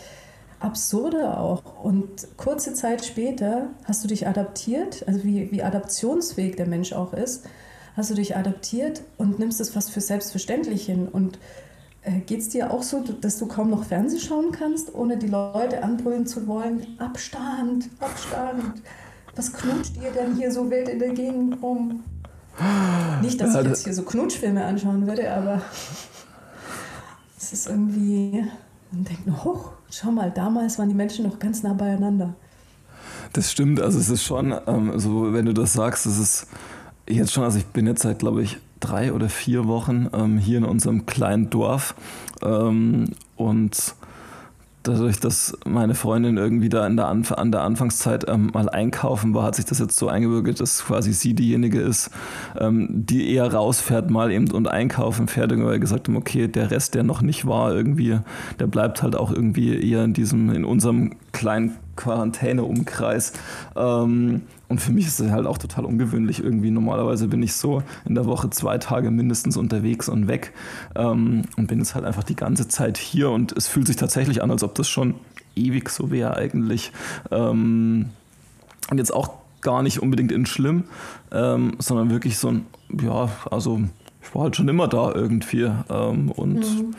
[0.60, 1.82] absurder auch.
[1.82, 7.12] Und kurze Zeit später hast du dich adaptiert, also wie, wie adaptionsfähig der Mensch auch
[7.12, 7.44] ist,
[7.96, 11.08] hast du dich adaptiert und nimmst es fast für selbstverständlich hin.
[11.08, 11.38] Und
[12.02, 15.28] äh, geht es dir auch so, dass du kaum noch Fernsehen schauen kannst, ohne die
[15.28, 16.86] Leute anbrüllen zu wollen?
[16.98, 18.82] Abstand, Abstand.
[19.36, 22.04] Was knutscht ihr denn hier so wild in der Gegend rum?
[23.20, 25.60] Nicht, dass ich jetzt hier so Knutschfilme anschauen würde, aber
[27.36, 28.44] es ist irgendwie,
[29.02, 32.34] denkt nur, hoch, schau mal, damals waren die Menschen noch ganz nah beieinander.
[33.32, 36.46] Das stimmt, also es ist schon, ähm, so wenn du das sagst, es ist
[37.08, 40.58] jetzt schon, also ich bin jetzt seit, glaube ich, drei oder vier Wochen ähm, hier
[40.58, 41.94] in unserem kleinen Dorf
[42.42, 43.94] ähm, und
[44.84, 49.44] dadurch, dass meine Freundin irgendwie da der Anf an der Anfangszeit ähm, mal einkaufen war,
[49.44, 52.10] hat sich das jetzt so eingebürgert, dass quasi sie diejenige ist,
[52.58, 56.94] ähm, die eher rausfährt mal eben und einkaufen fährt, weil gesagt haben, okay, der Rest,
[56.94, 58.20] der noch nicht war, irgendwie,
[58.58, 63.32] der bleibt halt auch irgendwie eher in diesem, in unserem kleinen Quarantäneumkreis.
[63.76, 66.70] Ähm, und für mich ist es halt auch total ungewöhnlich irgendwie.
[66.70, 70.52] Normalerweise bin ich so in der Woche zwei Tage mindestens unterwegs und weg
[70.94, 74.42] ähm, und bin jetzt halt einfach die ganze Zeit hier und es fühlt sich tatsächlich
[74.42, 75.14] an, als ob das schon
[75.54, 76.92] ewig so wäre eigentlich.
[77.30, 78.06] Ähm,
[78.90, 80.84] und jetzt auch gar nicht unbedingt in schlimm,
[81.32, 82.66] ähm, sondern wirklich so ein,
[83.00, 83.80] ja, also
[84.22, 86.94] ich war halt schon immer da irgendwie ähm, und mhm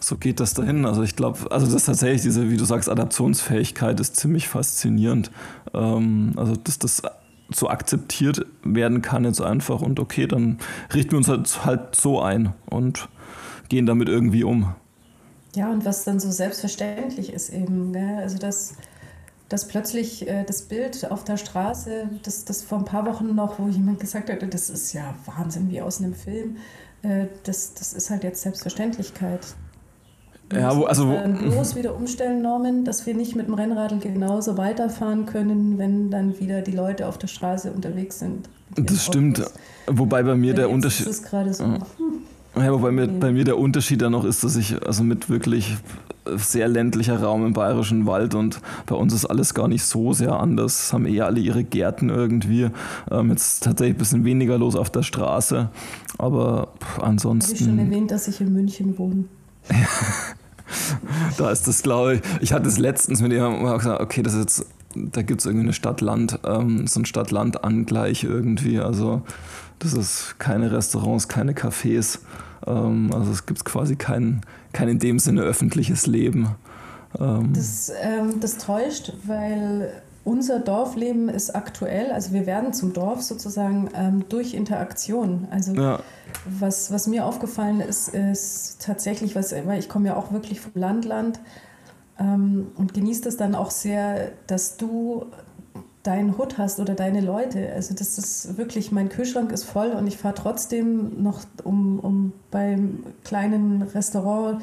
[0.00, 0.84] so geht das dahin.
[0.86, 5.30] Also ich glaube, also das ist tatsächlich diese, wie du sagst, Adaptionsfähigkeit ist ziemlich faszinierend.
[5.72, 7.02] Ähm, also dass das
[7.52, 10.58] so akzeptiert werden kann jetzt einfach und okay, dann
[10.92, 13.08] richten wir uns halt, halt so ein und
[13.68, 14.74] gehen damit irgendwie um.
[15.54, 18.18] Ja, und was dann so selbstverständlich ist eben, ne?
[18.18, 18.74] also dass,
[19.48, 23.58] dass plötzlich äh, das Bild auf der Straße, das, das vor ein paar Wochen noch,
[23.58, 26.56] wo jemand gesagt hat, das ist ja Wahnsinn wie aus einem Film,
[27.02, 29.54] äh, das, das ist halt jetzt Selbstverständlichkeit.
[30.52, 34.56] Ja, wo, also wo, bloß wieder umstellen, Norman, dass wir nicht mit dem Rennradl genauso
[34.58, 38.48] weiterfahren können, wenn dann wieder die Leute auf der Straße unterwegs sind.
[38.76, 39.40] Das stimmt.
[39.40, 39.54] Autos.
[39.86, 41.06] Wobei bei mir der Unterschied.
[41.06, 41.64] Das ist gerade so.
[41.64, 41.78] Ja.
[42.56, 45.76] Ja, wobei mir, bei mir der Unterschied dann noch ist, dass ich also mit wirklich
[46.36, 50.38] sehr ländlicher Raum im bayerischen Wald und bei uns ist alles gar nicht so sehr
[50.38, 50.92] anders.
[50.92, 52.70] Haben eher alle ihre Gärten irgendwie.
[53.10, 55.68] Ähm, jetzt tatsächlich ein bisschen weniger los auf der Straße,
[56.16, 57.54] aber pff, ansonsten.
[57.54, 59.24] Habe ich schon erwähnt, dass ich in München wohne.
[61.38, 62.22] da ist das, glaube ich.
[62.40, 65.64] Ich hatte es letztens mit jemandem gesagt, okay, das ist jetzt, da gibt es irgendwie
[65.64, 68.78] eine Stadt-Land, ähm, so ein Stadt-Land-Angleich irgendwie.
[68.80, 69.22] Also
[69.78, 72.20] das ist keine Restaurants, keine Cafés.
[72.66, 76.48] Ähm, also es gibt quasi kein, kein in dem Sinne öffentliches Leben.
[77.18, 83.22] Ähm, das, ähm, das täuscht, weil unser Dorfleben ist aktuell, also wir werden zum Dorf
[83.22, 85.46] sozusagen ähm, durch Interaktion.
[85.50, 86.00] Also ja.
[86.46, 90.72] was, was mir aufgefallen ist, ist tatsächlich, was, weil ich komme ja auch wirklich vom
[90.74, 91.40] Landland
[92.18, 95.26] ähm, und genieße das dann auch sehr, dass du
[96.02, 97.72] deinen Hut hast oder deine Leute.
[97.74, 102.32] Also das ist wirklich, mein Kühlschrank ist voll und ich fahre trotzdem noch, um, um
[102.50, 104.62] beim kleinen Restaurant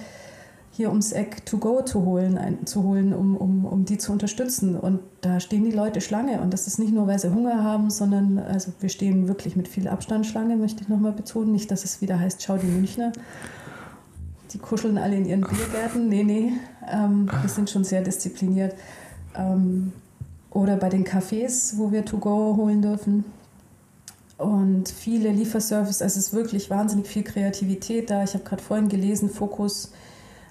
[0.81, 4.11] hier ums Eck to go zu holen, ein, zu holen um, um, um die zu
[4.11, 4.75] unterstützen.
[4.75, 6.41] Und da stehen die Leute Schlange.
[6.41, 9.67] Und das ist nicht nur, weil sie Hunger haben, sondern also wir stehen wirklich mit
[9.67, 11.51] viel Abstand Schlange, möchte ich nochmal betonen.
[11.51, 13.11] Nicht, dass es wieder heißt, schau die Münchner.
[14.53, 16.09] Die kuscheln alle in ihren Biergärten.
[16.09, 16.53] Nee, nee,
[16.91, 18.73] ähm, wir sind schon sehr diszipliniert.
[19.37, 19.93] Ähm,
[20.49, 23.23] oder bei den Cafés, wo wir to go holen dürfen.
[24.39, 28.23] Und viele Lieferservice, also es ist wirklich wahnsinnig viel Kreativität da.
[28.23, 29.91] Ich habe gerade vorhin gelesen, Fokus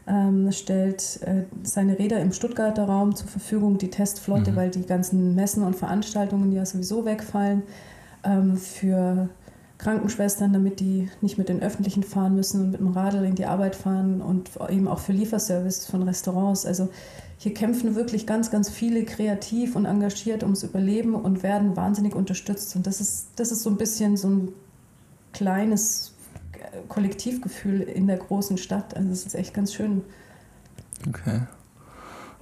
[0.06, 4.56] ähm, stellt äh, seine Räder im Stuttgarter Raum zur Verfügung, die Testflotte, mhm.
[4.56, 7.62] weil die ganzen Messen und Veranstaltungen ja sowieso wegfallen,
[8.24, 9.28] ähm, für
[9.78, 13.46] Krankenschwestern, damit die nicht mit den Öffentlichen fahren müssen und mit dem Radl in die
[13.46, 16.66] Arbeit fahren und eben auch für Lieferservice von Restaurants.
[16.66, 16.90] Also
[17.38, 22.76] hier kämpfen wirklich ganz, ganz viele kreativ und engagiert ums Überleben und werden wahnsinnig unterstützt.
[22.76, 24.48] Und das ist, das ist so ein bisschen so ein
[25.32, 26.12] kleines
[26.88, 28.96] Kollektivgefühl in der großen Stadt.
[28.96, 30.02] Also es ist echt ganz schön.
[31.08, 31.42] Okay.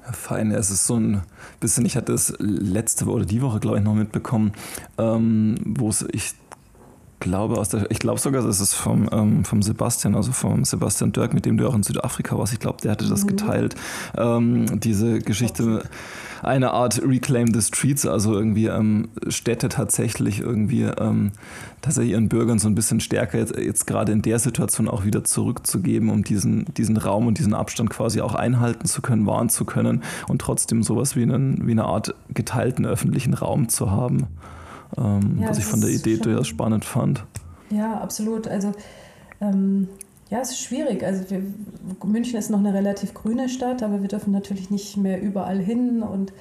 [0.05, 0.51] Ja, fein.
[0.51, 1.23] Es ist so ein
[1.61, 4.53] bisschen, ich hatte es letzte Woche oder die Woche, glaube ich, noch mitbekommen,
[4.97, 6.35] ähm, wo es ich
[7.21, 11.13] glaube aus der, ich glaube sogar, das ist vom, ähm, vom Sebastian, also vom Sebastian
[11.13, 12.53] Dirk, mit dem du auch in Südafrika warst.
[12.53, 13.29] Ich glaube, der hatte das mhm.
[13.29, 13.75] geteilt.
[14.17, 15.83] Ähm, diese Geschichte,
[16.43, 21.33] eine Art Reclaim the Streets, also irgendwie ähm, Städte tatsächlich irgendwie ähm,
[21.83, 25.25] tatsächlich ihren Bürgern so ein bisschen stärker jetzt, jetzt gerade in der Situation auch wieder
[25.25, 29.65] zurückzugeben, um diesen, diesen Raum und diesen Abstand quasi auch einhalten zu können, wahren zu
[29.65, 34.27] können und trotzdem sowas wie, einen, wie eine Art geteilten öffentlichen Raum zu haben
[34.97, 37.25] ähm, ja, was ich von der Idee durchaus spannend fand.
[37.71, 38.49] Ja, absolut.
[38.49, 38.73] Also
[39.41, 39.89] ähm,
[40.31, 41.05] ja, es ist schwierig.
[41.05, 41.43] Also wir,
[42.05, 46.03] München ist noch eine relativ grüne Stadt, aber wir dürfen natürlich nicht mehr überall hin
[46.03, 46.33] und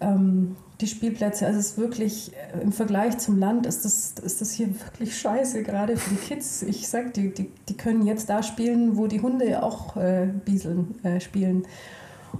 [0.00, 4.40] ähm, die Spielplätze, also es ist wirklich äh, im Vergleich zum Land ist das, ist
[4.40, 6.62] das hier wirklich scheiße, gerade für die Kids.
[6.62, 10.96] Ich sag, die, die, die können jetzt da spielen, wo die Hunde auch äh, bieseln,
[11.04, 11.64] äh, spielen.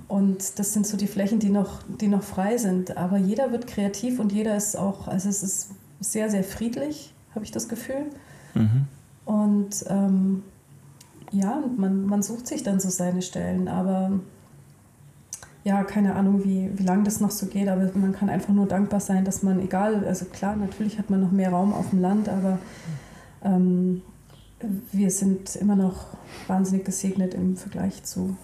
[0.08, 2.96] Und das sind so die Flächen, die noch, die noch frei sind.
[2.96, 7.44] Aber jeder wird kreativ und jeder ist auch, also es ist sehr, sehr friedlich, habe
[7.44, 8.06] ich das Gefühl.
[8.54, 8.86] Mhm.
[9.24, 10.42] Und ähm,
[11.30, 13.68] ja, man, man sucht sich dann so seine Stellen.
[13.68, 14.12] Aber
[15.64, 18.66] ja, keine Ahnung, wie, wie lange das noch so geht, aber man kann einfach nur
[18.66, 22.00] dankbar sein, dass man, egal, also klar, natürlich hat man noch mehr Raum auf dem
[22.00, 22.58] Land, aber
[23.42, 24.02] ähm,
[24.92, 26.06] wir sind immer noch
[26.46, 28.36] wahnsinnig gesegnet im Vergleich zu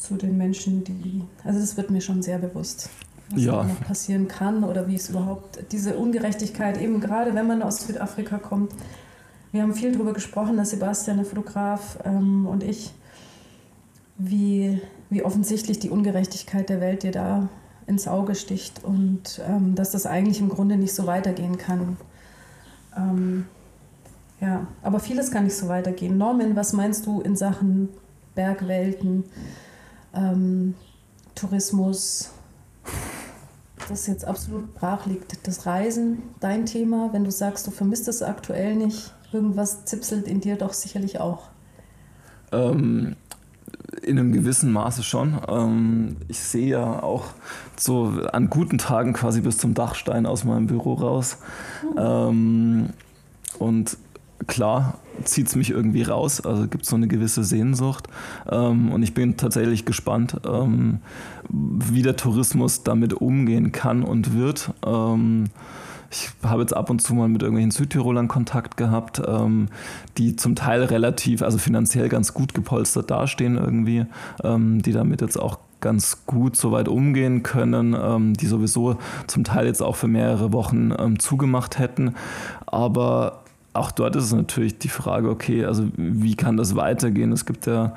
[0.00, 1.22] zu den Menschen, die.
[1.44, 2.88] Also das wird mir schon sehr bewusst,
[3.30, 3.62] was ja.
[3.62, 8.38] noch passieren kann oder wie es überhaupt diese Ungerechtigkeit, eben gerade wenn man aus Südafrika
[8.38, 8.72] kommt.
[9.52, 12.92] Wir haben viel darüber gesprochen, dass Sebastian, der Fotograf, ähm, und ich,
[14.16, 17.48] wie, wie offensichtlich die Ungerechtigkeit der Welt dir da
[17.86, 21.96] ins Auge sticht und ähm, dass das eigentlich im Grunde nicht so weitergehen kann.
[22.96, 23.46] Ähm,
[24.40, 26.16] ja, aber vieles kann nicht so weitergehen.
[26.16, 27.88] Norman, was meinst du in Sachen
[28.34, 29.24] Bergwelten?
[30.14, 30.74] Ähm,
[31.34, 32.30] Tourismus,
[33.88, 35.46] das jetzt absolut brach liegt.
[35.46, 40.40] Das Reisen, dein Thema, wenn du sagst, du vermisst es aktuell nicht, irgendwas zipselt in
[40.40, 41.48] dir doch sicherlich auch.
[42.52, 43.16] Ähm,
[44.02, 45.40] in einem gewissen Maße schon.
[45.48, 47.26] Ähm, ich sehe ja auch
[47.76, 51.38] so an guten Tagen quasi bis zum Dachstein aus meinem Büro raus.
[51.82, 51.98] Mhm.
[51.98, 52.88] Ähm,
[53.58, 53.96] und
[54.46, 58.08] klar zieht es mich irgendwie raus, also gibt es so eine gewisse Sehnsucht.
[58.50, 61.00] Ähm, und ich bin tatsächlich gespannt, ähm,
[61.48, 64.72] wie der Tourismus damit umgehen kann und wird.
[64.86, 65.44] Ähm,
[66.10, 69.68] ich habe jetzt ab und zu mal mit irgendwelchen Südtirolern Kontakt gehabt, ähm,
[70.18, 74.06] die zum Teil relativ, also finanziell ganz gut gepolstert dastehen irgendwie,
[74.42, 78.96] ähm, die damit jetzt auch ganz gut soweit umgehen können, ähm, die sowieso
[79.28, 82.14] zum Teil jetzt auch für mehrere Wochen ähm, zugemacht hätten.
[82.66, 83.39] Aber
[83.72, 87.30] auch dort ist es natürlich die Frage, okay, also wie kann das weitergehen?
[87.30, 87.94] Es gibt ja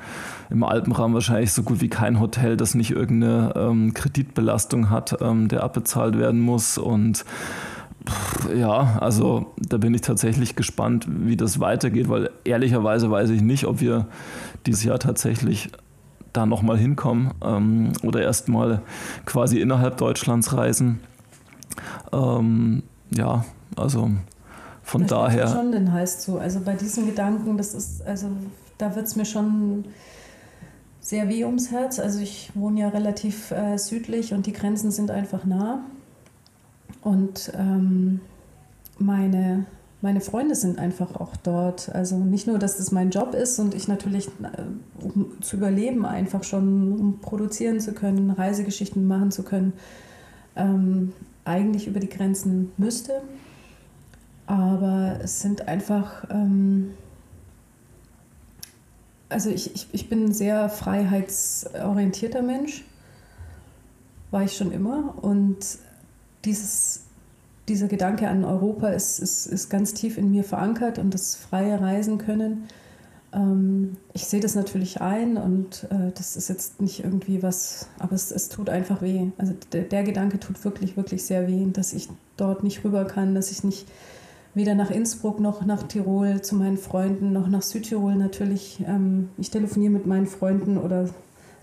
[0.50, 5.48] im Alpenraum wahrscheinlich so gut wie kein Hotel, das nicht irgendeine ähm, Kreditbelastung hat, ähm,
[5.48, 6.78] der abbezahlt werden muss.
[6.78, 7.24] Und
[8.54, 13.64] ja, also da bin ich tatsächlich gespannt, wie das weitergeht, weil ehrlicherweise weiß ich nicht,
[13.64, 14.06] ob wir
[14.66, 15.70] dieses Jahr tatsächlich
[16.32, 18.82] da nochmal hinkommen ähm, oder erstmal
[19.24, 21.00] quasi innerhalb Deutschlands reisen.
[22.12, 23.44] Ähm, ja,
[23.76, 24.10] also
[24.84, 25.48] von das daher.
[25.48, 26.38] schon den heißt so.
[26.38, 28.28] Also bei diesen Gedanken, das ist, also
[28.78, 29.86] da wird es mir schon
[31.00, 31.98] sehr weh ums Herz.
[31.98, 35.80] Also ich wohne ja relativ äh, südlich und die Grenzen sind einfach nah.
[37.02, 38.20] Und ähm,
[38.98, 39.66] meine,
[40.02, 41.88] meine Freunde sind einfach auch dort.
[41.94, 46.04] Also nicht nur, dass das mein Job ist und ich natürlich, äh, um zu überleben,
[46.04, 49.72] einfach schon, um produzieren zu können, Reisegeschichten machen zu können,
[50.56, 51.12] ähm,
[51.46, 53.22] eigentlich über die Grenzen müsste.
[54.46, 56.94] Aber es sind einfach, ähm,
[59.28, 62.84] also ich, ich, ich bin ein sehr freiheitsorientierter Mensch,
[64.30, 65.14] war ich schon immer.
[65.22, 65.58] Und
[66.44, 67.04] dieses,
[67.68, 71.80] dieser Gedanke an Europa ist, ist, ist ganz tief in mir verankert und das freie
[71.80, 72.68] Reisen können.
[73.32, 78.12] Ähm, ich sehe das natürlich ein und äh, das ist jetzt nicht irgendwie was, aber
[78.12, 79.28] es, es tut einfach weh.
[79.38, 83.34] Also der, der Gedanke tut wirklich, wirklich sehr weh, dass ich dort nicht rüber kann,
[83.34, 83.86] dass ich nicht
[84.54, 88.82] weder nach Innsbruck noch nach Tirol zu meinen Freunden, noch nach Südtirol natürlich.
[88.86, 91.08] Ähm, ich telefoniere mit meinen Freunden oder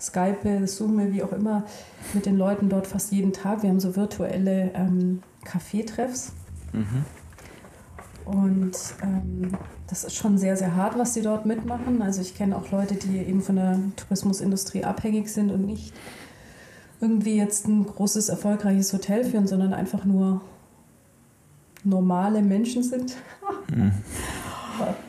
[0.00, 1.64] Skype, Zoome, wie auch immer,
[2.12, 3.62] mit den Leuten dort fast jeden Tag.
[3.62, 6.32] Wir haben so virtuelle ähm, Kaffeetreffs.
[6.72, 7.04] Mhm.
[8.24, 9.52] Und ähm,
[9.88, 12.02] das ist schon sehr, sehr hart, was sie dort mitmachen.
[12.02, 15.92] Also ich kenne auch Leute, die eben von der Tourismusindustrie abhängig sind und nicht
[17.00, 20.40] irgendwie jetzt ein großes, erfolgreiches Hotel führen, sondern einfach nur
[21.84, 23.16] normale Menschen sind.
[23.70, 23.92] Mhm.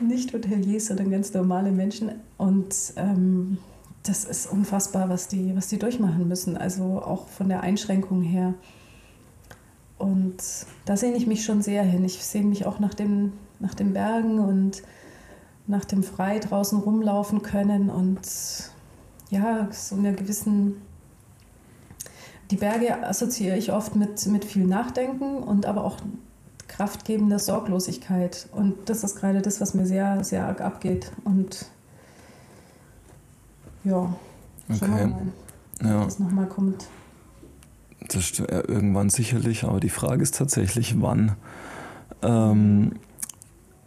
[0.06, 2.10] Nicht Hoteliers, sondern ganz normale Menschen.
[2.36, 3.58] Und ähm,
[4.02, 6.56] das ist unfassbar, was die, was die durchmachen müssen.
[6.56, 8.54] Also auch von der Einschränkung her.
[9.98, 10.36] und
[10.84, 12.04] da sehne ich mich schon sehr hin.
[12.04, 14.82] Ich sehne mich auch nach, dem, nach den Bergen und
[15.66, 18.20] nach dem frei draußen rumlaufen können und
[19.30, 20.82] ja, so einer gewissen.
[22.50, 25.96] Die Berge assoziiere ich oft mit, mit viel Nachdenken und aber auch
[26.68, 28.48] kraftgebender Sorglosigkeit.
[28.52, 31.12] Und das ist gerade das, was mir sehr, sehr arg abgeht.
[31.24, 31.66] Und
[33.84, 34.14] ja,
[34.68, 34.98] schauen okay.
[34.98, 35.26] wir mal,
[35.82, 36.06] ja.
[36.06, 36.86] was nochmal kommt.
[38.08, 41.36] Das ja, irgendwann sicherlich, aber die Frage ist tatsächlich, wann.
[42.22, 42.92] Ähm,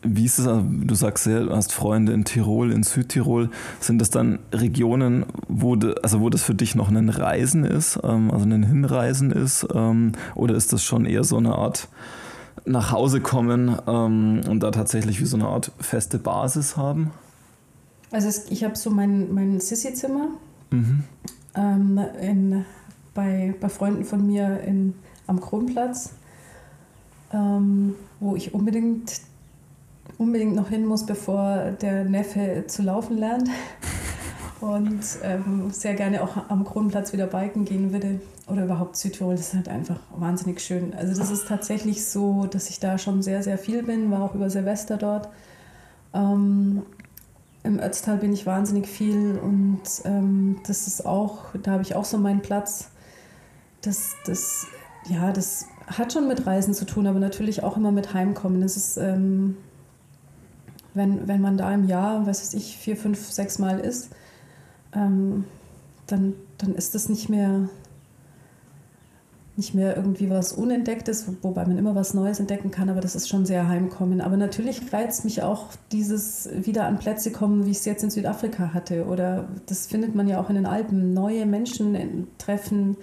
[0.03, 3.49] wie ist es, du sagst ja, du hast Freunde in Tirol, in Südtirol.
[3.79, 7.99] Sind das dann Regionen, wo, de, also wo das für dich noch ein Reisen ist,
[8.03, 9.67] ähm, also ein Hinreisen ist?
[9.73, 11.87] Ähm, oder ist das schon eher so eine Art
[12.65, 17.11] nach Hause kommen ähm, und da tatsächlich wie so eine Art feste Basis haben?
[18.11, 20.29] Also es, ich habe so mein, mein Sissi-Zimmer
[20.71, 21.03] mhm.
[21.55, 22.65] ähm,
[23.13, 24.93] bei, bei Freunden von mir in,
[25.25, 26.13] am Kronplatz,
[27.33, 29.21] ähm, wo ich unbedingt,
[30.17, 33.49] unbedingt noch hin muss, bevor der Neffe zu laufen lernt.
[34.59, 38.19] Und ähm, sehr gerne auch am Kronplatz wieder biken gehen würde.
[38.47, 40.93] Oder überhaupt Südtirol, ist halt einfach wahnsinnig schön.
[40.93, 44.35] Also das ist tatsächlich so, dass ich da schon sehr, sehr viel bin, war auch
[44.35, 45.27] über Silvester dort.
[46.13, 46.83] Ähm,
[47.63, 52.05] Im Ötztal bin ich wahnsinnig viel und ähm, das ist auch, da habe ich auch
[52.05, 52.89] so meinen Platz
[53.81, 54.67] das, das,
[55.07, 58.61] ja, das hat schon mit Reisen zu tun, aber natürlich auch immer mit Heimkommen.
[58.61, 59.57] Das ist, ähm,
[60.93, 64.09] wenn, wenn man da im Jahr, was weiß ich, vier, fünf, sechs Mal ist,
[64.93, 65.45] ähm,
[66.07, 67.69] dann, dann ist das nicht mehr,
[69.57, 73.27] nicht mehr irgendwie was Unentdecktes, wobei man immer was Neues entdecken kann, aber das ist
[73.27, 74.21] schon sehr Heimkommen.
[74.21, 78.11] Aber natürlich reizt mich auch dieses wieder an Plätze kommen, wie ich es jetzt in
[78.11, 79.05] Südafrika hatte.
[79.07, 81.15] Oder das findet man ja auch in den Alpen.
[81.15, 82.97] Neue Menschen treffen,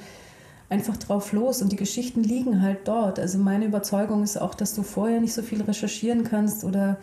[0.70, 3.18] einfach drauf los und die Geschichten liegen halt dort.
[3.18, 6.98] Also meine Überzeugung ist auch, dass du vorher nicht so viel recherchieren kannst oder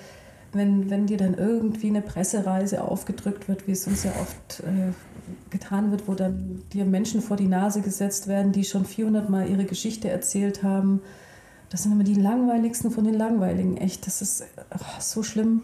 [0.53, 4.91] wenn, wenn dir dann irgendwie eine Pressereise aufgedrückt wird, wie es uns ja oft äh,
[5.49, 9.49] getan wird, wo dann dir Menschen vor die Nase gesetzt werden, die schon 400 Mal
[9.49, 11.01] ihre Geschichte erzählt haben.
[11.69, 13.77] Das sind immer die langweiligsten von den langweiligen.
[13.77, 15.63] Echt, das ist ach, so schlimm.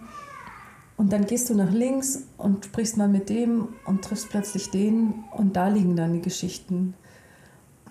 [0.95, 5.25] Und dann gehst du nach links und sprichst mal mit dem und triffst plötzlich den
[5.31, 6.95] und da liegen dann die Geschichten.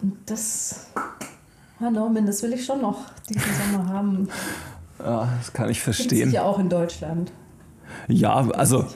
[0.02, 0.86] Und das,
[1.78, 4.28] Herr Norman, das will ich schon noch diesen Sommer haben.
[4.98, 6.18] Ja, das kann ich verstehen.
[6.20, 7.32] Gibt ja auch in Deutschland.
[8.08, 8.86] Ja, also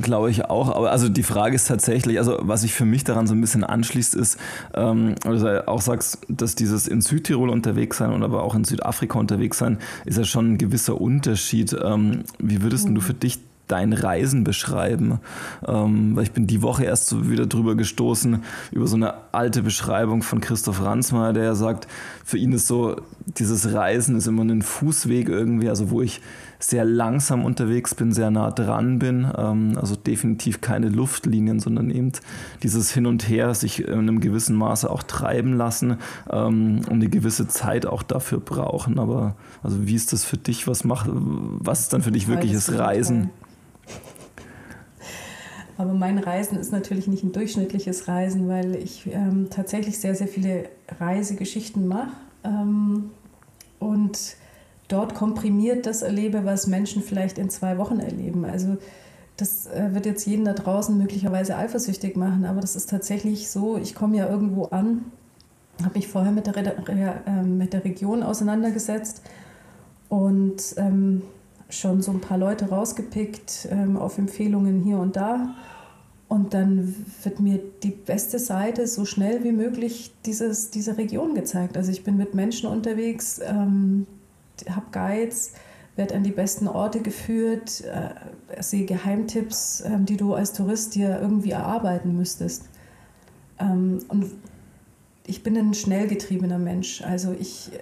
[0.00, 0.74] glaube ich auch.
[0.74, 3.64] Aber also die Frage ist tatsächlich, also was sich für mich daran so ein bisschen
[3.64, 4.38] anschließt, ist,
[4.74, 9.18] ähm, also auch sagst, dass dieses in Südtirol unterwegs sein und aber auch in Südafrika
[9.18, 11.76] unterwegs sein, ist ja schon ein gewisser Unterschied.
[11.82, 12.96] Ähm, wie würdest mhm.
[12.96, 15.20] du für dich dein Reisen beschreiben.
[15.66, 19.62] Ähm, weil ich bin die Woche erst so wieder drüber gestoßen, über so eine alte
[19.62, 21.86] Beschreibung von Christoph Ransmayr, der sagt,
[22.24, 22.96] für ihn ist so,
[23.26, 26.20] dieses Reisen ist immer ein Fußweg irgendwie, also wo ich
[26.58, 29.26] sehr langsam unterwegs bin, sehr nah dran bin.
[29.36, 32.12] Ähm, also definitiv keine Luftlinien, sondern eben
[32.62, 35.98] dieses Hin und Her, sich in einem gewissen Maße auch treiben lassen
[36.30, 38.98] ähm, und eine gewisse Zeit auch dafür brauchen.
[38.98, 40.66] Aber also wie ist das für dich?
[40.66, 43.30] Was macht, was ist dann für dich wirkliches Reisen?
[45.76, 50.28] Aber mein Reisen ist natürlich nicht ein durchschnittliches Reisen, weil ich ähm, tatsächlich sehr, sehr
[50.28, 50.68] viele
[51.00, 52.12] Reisegeschichten mache
[52.44, 53.10] ähm,
[53.80, 54.36] und
[54.88, 58.44] dort komprimiert das erlebe, was Menschen vielleicht in zwei Wochen erleben.
[58.44, 58.76] Also
[59.36, 63.76] das äh, wird jetzt jeden da draußen möglicherweise eifersüchtig machen, aber das ist tatsächlich so,
[63.76, 65.06] ich komme ja irgendwo an,
[65.82, 69.22] habe mich vorher mit der, Re äh, mit der Region auseinandergesetzt
[70.08, 71.22] und ähm,
[71.76, 75.54] schon so ein paar Leute rausgepickt ähm, auf Empfehlungen hier und da.
[76.28, 81.76] Und dann wird mir die beste Seite so schnell wie möglich dieses, diese Region gezeigt.
[81.76, 84.06] Also ich bin mit Menschen unterwegs, ähm,
[84.68, 85.52] habe Guides,
[85.96, 91.20] werde an die besten Orte geführt, äh, sehe Geheimtipps, äh, die du als Tourist dir
[91.20, 92.64] irgendwie erarbeiten müsstest.
[93.60, 94.32] Ähm, und
[95.26, 97.02] ich bin ein schnell getriebener Mensch.
[97.02, 97.78] Also ich äh,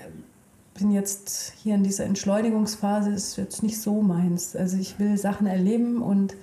[0.83, 4.57] bin jetzt hier in dieser Entschleunigungsphase, ist jetzt nicht so meins.
[4.57, 6.35] Also ich will Sachen erleben und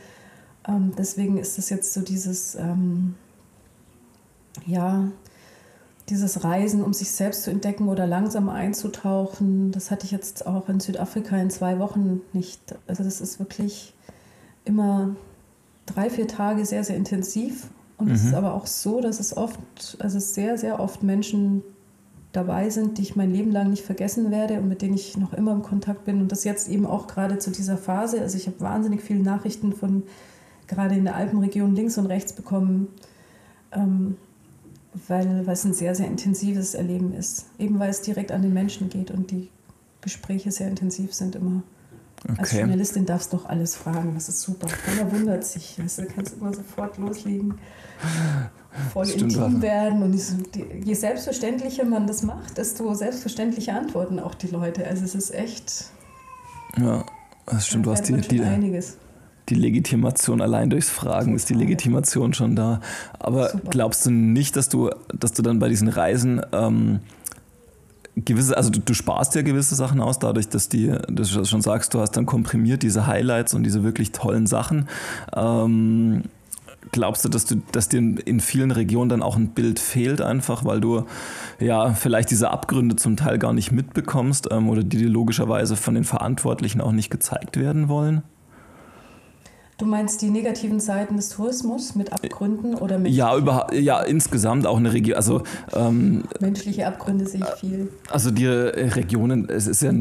[0.65, 3.15] ähm, deswegen ist es jetzt so dieses, ähm,
[4.65, 5.09] ja,
[6.07, 9.73] dieses Reisen, um sich selbst zu entdecken oder langsam einzutauchen.
[9.73, 12.61] Das hatte ich jetzt auch in Südafrika in zwei Wochen nicht.
[12.87, 13.93] Also das ist wirklich
[14.63, 15.17] immer
[15.85, 17.67] drei, vier Tage sehr, sehr intensiv.
[17.97, 18.13] Und mhm.
[18.13, 19.59] es ist aber auch so, dass es oft,
[19.99, 21.61] also sehr, sehr oft Menschen
[22.31, 25.33] dabei sind, die ich mein Leben lang nicht vergessen werde und mit denen ich noch
[25.33, 26.21] immer im Kontakt bin.
[26.21, 28.21] Und das jetzt eben auch gerade zu dieser Phase.
[28.21, 30.03] Also ich habe wahnsinnig viele Nachrichten von
[30.67, 32.87] gerade in der Alpenregion links und rechts bekommen,
[33.71, 34.17] ähm,
[35.07, 37.47] weil, weil es ein sehr, sehr intensives Erleben ist.
[37.57, 39.49] Eben weil es direkt an den Menschen geht und die
[40.01, 41.63] Gespräche sehr intensiv sind immer.
[42.23, 42.35] Okay.
[42.37, 44.67] Als Journalistin darfst du doch alles fragen, das ist super.
[44.67, 45.81] Keiner wundert sich.
[45.81, 47.55] Weißt du, kannst immer sofort loslegen,
[48.93, 50.03] voll Stimmt, intim werden.
[50.03, 50.19] Und
[50.83, 54.85] je selbstverständlicher man das macht, desto selbstverständlicher antworten auch die Leute.
[54.85, 55.85] Also es ist echt.
[56.77, 57.05] Ja,
[57.45, 57.85] das stimmt.
[57.85, 58.97] Du hast die, die, einiges
[59.49, 62.81] die Legitimation allein durchs Fragen ist die Legitimation schon da.
[63.19, 63.69] Aber Super.
[63.69, 66.99] glaubst du nicht, dass du, dass du dann bei diesen Reisen ähm,
[68.15, 71.61] gewisse, also du, du, sparst ja gewisse Sachen aus, dadurch, dass die, dass du schon
[71.61, 74.87] sagst, du hast dann komprimiert diese Highlights und diese wirklich tollen Sachen.
[75.35, 76.23] Ähm,
[76.91, 80.65] glaubst du, dass du, dass dir in vielen Regionen dann auch ein Bild fehlt, einfach,
[80.65, 81.05] weil du
[81.59, 85.95] ja vielleicht diese Abgründe zum Teil gar nicht mitbekommst ähm, oder die dir logischerweise von
[85.95, 88.23] den Verantwortlichen auch nicht gezeigt werden wollen?
[89.79, 94.67] Du meinst die negativen Seiten des Tourismus mit Abgründen oder mit ja über ja insgesamt
[94.67, 97.87] auch eine Region also ähm, menschliche Abgründe sehe ich viel.
[98.09, 99.93] also die Regionen es ist ja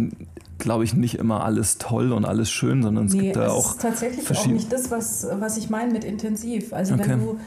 [0.58, 3.76] glaube ich nicht immer alles toll und alles schön sondern es nee, gibt da auch
[3.76, 6.72] ist tatsächlich auch nicht das was was ich meine mit intensiv.
[6.72, 7.10] Also okay.
[7.10, 7.38] wenn du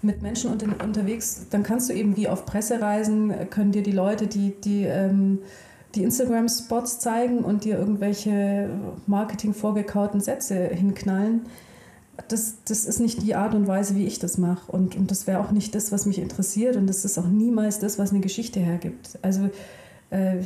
[0.00, 4.26] mit Menschen unter, unterwegs dann kannst du eben wie auf Pressereisen können dir die Leute
[4.26, 5.40] die die ähm,
[5.94, 8.70] die Instagram-Spots zeigen und dir irgendwelche
[9.06, 11.42] Marketing vorgekauten Sätze hinknallen
[12.28, 14.70] das, das ist nicht die Art und Weise, wie ich das mache.
[14.70, 16.76] Und, und das wäre auch nicht das, was mich interessiert.
[16.76, 19.18] Und das ist auch niemals das, was eine Geschichte hergibt.
[19.22, 19.50] Also
[20.10, 20.38] äh,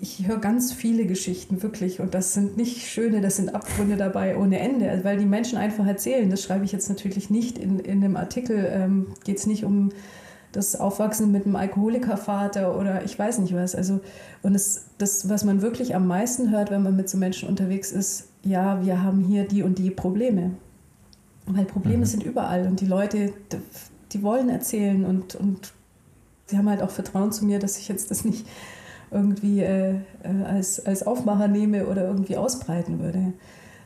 [0.00, 2.00] ich höre ganz viele Geschichten, wirklich.
[2.00, 4.90] Und das sind nicht schöne, das sind Abgründe dabei ohne Ende.
[4.90, 6.30] Also, weil die Menschen einfach erzählen.
[6.30, 8.68] Das schreibe ich jetzt natürlich nicht in, in dem Artikel.
[8.70, 9.90] Ähm, Geht es nicht um
[10.52, 13.74] das Aufwachsen mit einem Alkoholikervater oder ich weiß nicht was.
[13.74, 14.00] Also,
[14.42, 17.92] und es, das, was man wirklich am meisten hört, wenn man mit so Menschen unterwegs
[17.92, 20.52] ist, ja, wir haben hier die und die Probleme.
[21.48, 22.04] Weil Probleme mhm.
[22.04, 23.32] sind überall und die Leute,
[24.12, 25.72] die wollen erzählen und, und
[26.46, 28.46] sie haben halt auch Vertrauen zu mir, dass ich jetzt das nicht
[29.10, 33.32] irgendwie äh, äh als, als Aufmacher nehme oder irgendwie ausbreiten würde.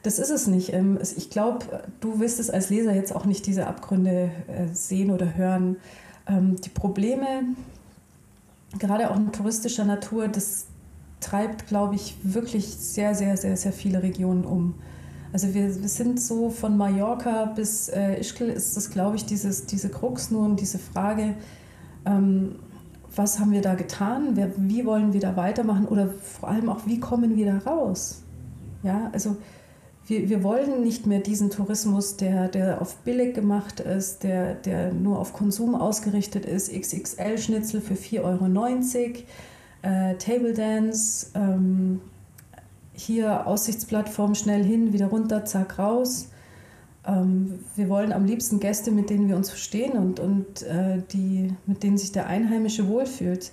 [0.03, 0.73] Das ist es nicht.
[0.73, 5.11] Ähm, ich glaube, du wirst es als Leser jetzt auch nicht diese Abgründe äh, sehen
[5.11, 5.77] oder hören.
[6.27, 7.45] Ähm, die Probleme,
[8.79, 10.67] gerade auch in touristischer Natur, das
[11.21, 14.75] treibt, glaube ich, wirklich sehr, sehr, sehr, sehr viele Regionen um.
[15.33, 19.65] Also wir, wir sind so von Mallorca bis äh, Ischgl ist das, glaube ich, dieses,
[19.65, 21.35] diese Krux nun, diese Frage,
[22.05, 22.57] ähm,
[23.15, 25.87] was haben wir da getan, Wer, wie wollen wir da weitermachen?
[25.87, 28.23] Oder vor allem auch, wie kommen wir da raus?
[28.83, 29.37] Ja, also
[30.07, 34.93] wir, wir wollen nicht mehr diesen Tourismus, der, der auf billig gemacht ist, der, der
[34.93, 38.47] nur auf Konsum ausgerichtet ist, XXL-Schnitzel für 4,90 Euro,
[39.83, 42.01] äh, Table Dance, ähm,
[42.93, 46.29] hier Aussichtsplattform schnell hin, wieder runter, zack, raus.
[47.07, 51.55] Ähm, wir wollen am liebsten Gäste, mit denen wir uns verstehen und, und äh, die,
[51.67, 53.53] mit denen sich der Einheimische wohlfühlt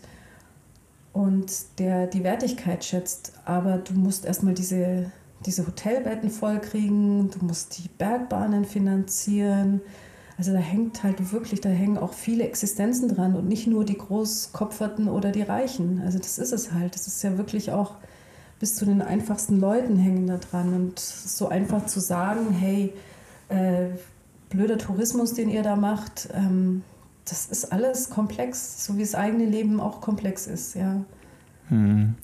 [1.13, 3.33] und der die Wertigkeit schätzt.
[3.45, 5.11] Aber du musst erstmal diese,
[5.45, 9.81] diese Hotelbetten vollkriegen, du musst die Bergbahnen finanzieren.
[10.37, 13.97] Also da hängt halt wirklich, da hängen auch viele Existenzen dran und nicht nur die
[13.97, 16.01] Großkopferten oder die Reichen.
[16.05, 16.95] Also das ist es halt.
[16.95, 17.95] Das ist ja wirklich auch
[18.59, 20.73] bis zu den einfachsten Leuten hängen da dran.
[20.73, 22.93] Und so einfach zu sagen, hey,
[23.49, 23.87] äh,
[24.49, 26.83] blöder Tourismus, den ihr da macht, ähm,
[27.25, 31.03] das ist alles komplex, so wie das eigene Leben auch komplex ist, ja.
[31.69, 32.15] Hm.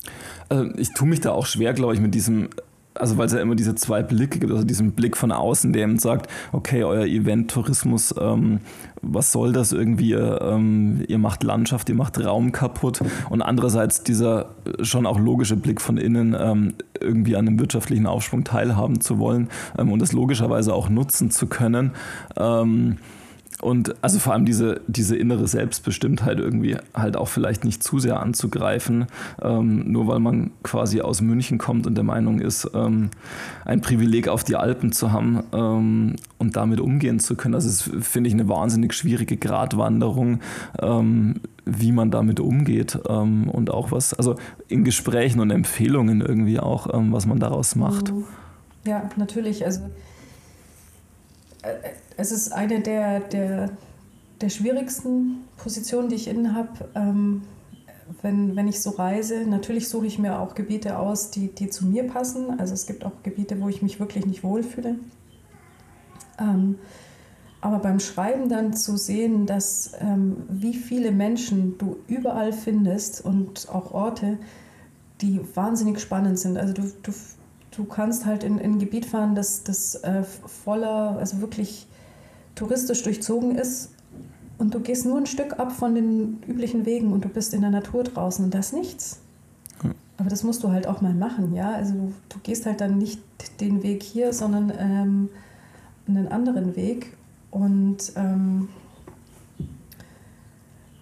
[0.48, 2.50] Also ich tue mich da auch schwer, glaube ich, mit diesem
[2.98, 5.82] also weil es ja immer diese zwei Blicke gibt, also diesen Blick von außen, der
[5.82, 8.60] eben sagt, okay, euer Event-Tourismus, ähm,
[9.02, 14.50] was soll das irgendwie, ähm, ihr macht Landschaft, ihr macht Raum kaputt und andererseits dieser
[14.80, 19.48] schon auch logische Blick von innen, ähm, irgendwie an einem wirtschaftlichen Aufschwung teilhaben zu wollen
[19.78, 21.92] ähm, und das logischerweise auch nutzen zu können.
[23.62, 28.20] Und also vor allem diese, diese innere Selbstbestimmtheit irgendwie halt auch vielleicht nicht zu sehr
[28.20, 29.06] anzugreifen,
[29.40, 33.10] ähm, nur weil man quasi aus München kommt und der Meinung ist, ähm,
[33.64, 37.52] ein Privileg auf die Alpen zu haben ähm, und damit umgehen zu können.
[37.52, 40.40] Das ist, finde ich, eine wahnsinnig schwierige Gratwanderung,
[40.80, 44.36] ähm, wie man damit umgeht ähm, und auch was, also
[44.68, 48.12] in Gesprächen und Empfehlungen irgendwie auch, ähm, was man daraus macht.
[48.84, 49.64] Ja, natürlich.
[49.64, 49.80] Also
[52.16, 53.70] es ist eine der, der,
[54.40, 57.42] der schwierigsten Positionen, die ich inne habe, ähm,
[58.22, 59.46] wenn, wenn ich so reise.
[59.46, 62.58] Natürlich suche ich mir auch Gebiete aus, die, die zu mir passen.
[62.58, 64.96] Also es gibt auch Gebiete, wo ich mich wirklich nicht wohlfühle.
[66.38, 66.78] Ähm,
[67.60, 73.68] aber beim Schreiben dann zu sehen, dass ähm, wie viele Menschen du überall findest und
[73.68, 74.38] auch Orte,
[75.20, 76.58] die wahnsinnig spannend sind.
[76.58, 77.12] Also du, du,
[77.76, 81.86] du kannst halt in, in ein Gebiet fahren, das, das äh, voller, also wirklich
[82.54, 83.90] touristisch durchzogen ist
[84.58, 87.60] und du gehst nur ein Stück ab von den üblichen Wegen und du bist in
[87.60, 89.20] der Natur draußen und das ist nichts.
[90.18, 91.72] Aber das musst du halt auch mal machen, ja.
[91.72, 93.20] Also du, du gehst halt dann nicht
[93.60, 95.28] den Weg hier, sondern ähm,
[96.08, 97.12] einen anderen Weg.
[97.50, 98.68] Und ähm,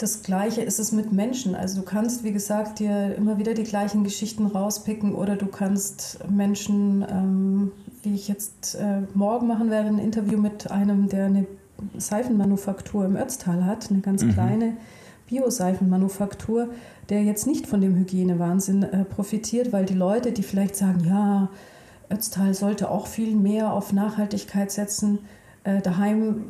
[0.04, 1.54] das Gleiche ist es mit Menschen.
[1.54, 6.18] Also du kannst, wie gesagt, dir immer wieder die gleichen Geschichten rauspicken oder du kannst
[6.28, 11.46] Menschen, ähm, wie ich jetzt äh, morgen machen werde, ein Interview mit einem, der eine
[11.96, 14.34] Seifenmanufaktur im Ötztal hat, eine ganz mhm.
[14.34, 14.76] kleine
[15.26, 16.68] Bio-Seifenmanufaktur,
[17.08, 21.48] der jetzt nicht von dem Hygienewahnsinn äh, profitiert, weil die Leute, die vielleicht sagen, ja,
[22.10, 25.20] Ötztal sollte auch viel mehr auf Nachhaltigkeit setzen,
[25.64, 26.44] äh, daheim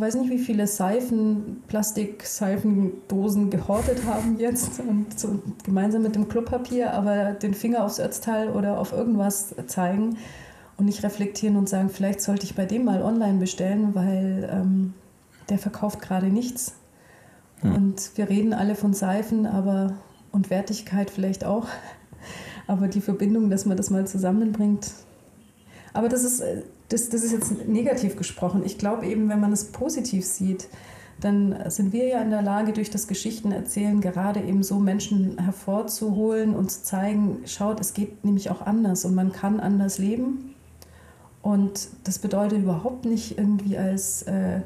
[0.00, 6.92] weiß nicht, wie viele Seifen, Plastik-Seifendosen gehortet haben jetzt und so gemeinsam mit dem Klopapier,
[6.92, 10.16] aber den Finger aufs Ötztal oder auf irgendwas zeigen
[10.76, 14.94] und nicht reflektieren und sagen, vielleicht sollte ich bei dem mal online bestellen, weil ähm,
[15.48, 16.74] der verkauft gerade nichts.
[17.62, 17.72] Ja.
[17.72, 19.94] Und wir reden alle von Seifen, aber
[20.32, 21.66] und Wertigkeit vielleicht auch.
[22.66, 24.90] Aber die Verbindung, dass man das mal zusammenbringt.
[25.92, 26.62] Aber das ist, äh,
[26.94, 28.62] das, das ist jetzt negativ gesprochen.
[28.64, 30.68] Ich glaube eben, wenn man es positiv sieht,
[31.20, 36.54] dann sind wir ja in der Lage, durch das Geschichtenerzählen gerade eben so Menschen hervorzuholen
[36.54, 40.54] und zu zeigen, schaut, es geht nämlich auch anders und man kann anders leben.
[41.42, 44.62] Und das bedeutet überhaupt nicht irgendwie als äh,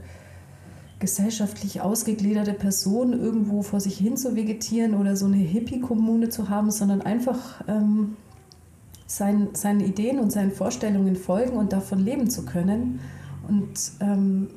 [1.01, 6.70] gesellschaftlich ausgegliederte Person irgendwo vor sich hin zu vegetieren oder so eine Hippie-Kommune zu haben,
[6.70, 8.16] sondern einfach ähm,
[9.09, 13.01] sein, seinen Ideen und seinen Vorstellungen folgen und davon leben zu können.
[13.49, 14.49] Und ähm,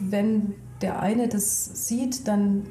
[0.00, 2.62] wenn der eine das sieht, dann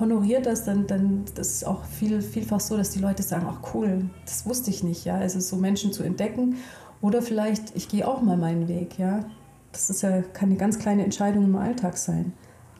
[0.00, 3.74] honoriert das, dann, dann das ist auch viel, vielfach so, dass die Leute sagen, ach
[3.74, 6.56] cool, das wusste ich nicht, ja, also so Menschen zu entdecken
[7.00, 9.24] oder vielleicht, ich gehe auch mal meinen Weg, ja,
[9.72, 12.32] das ist ja keine ganz kleine Entscheidung im Alltag sein.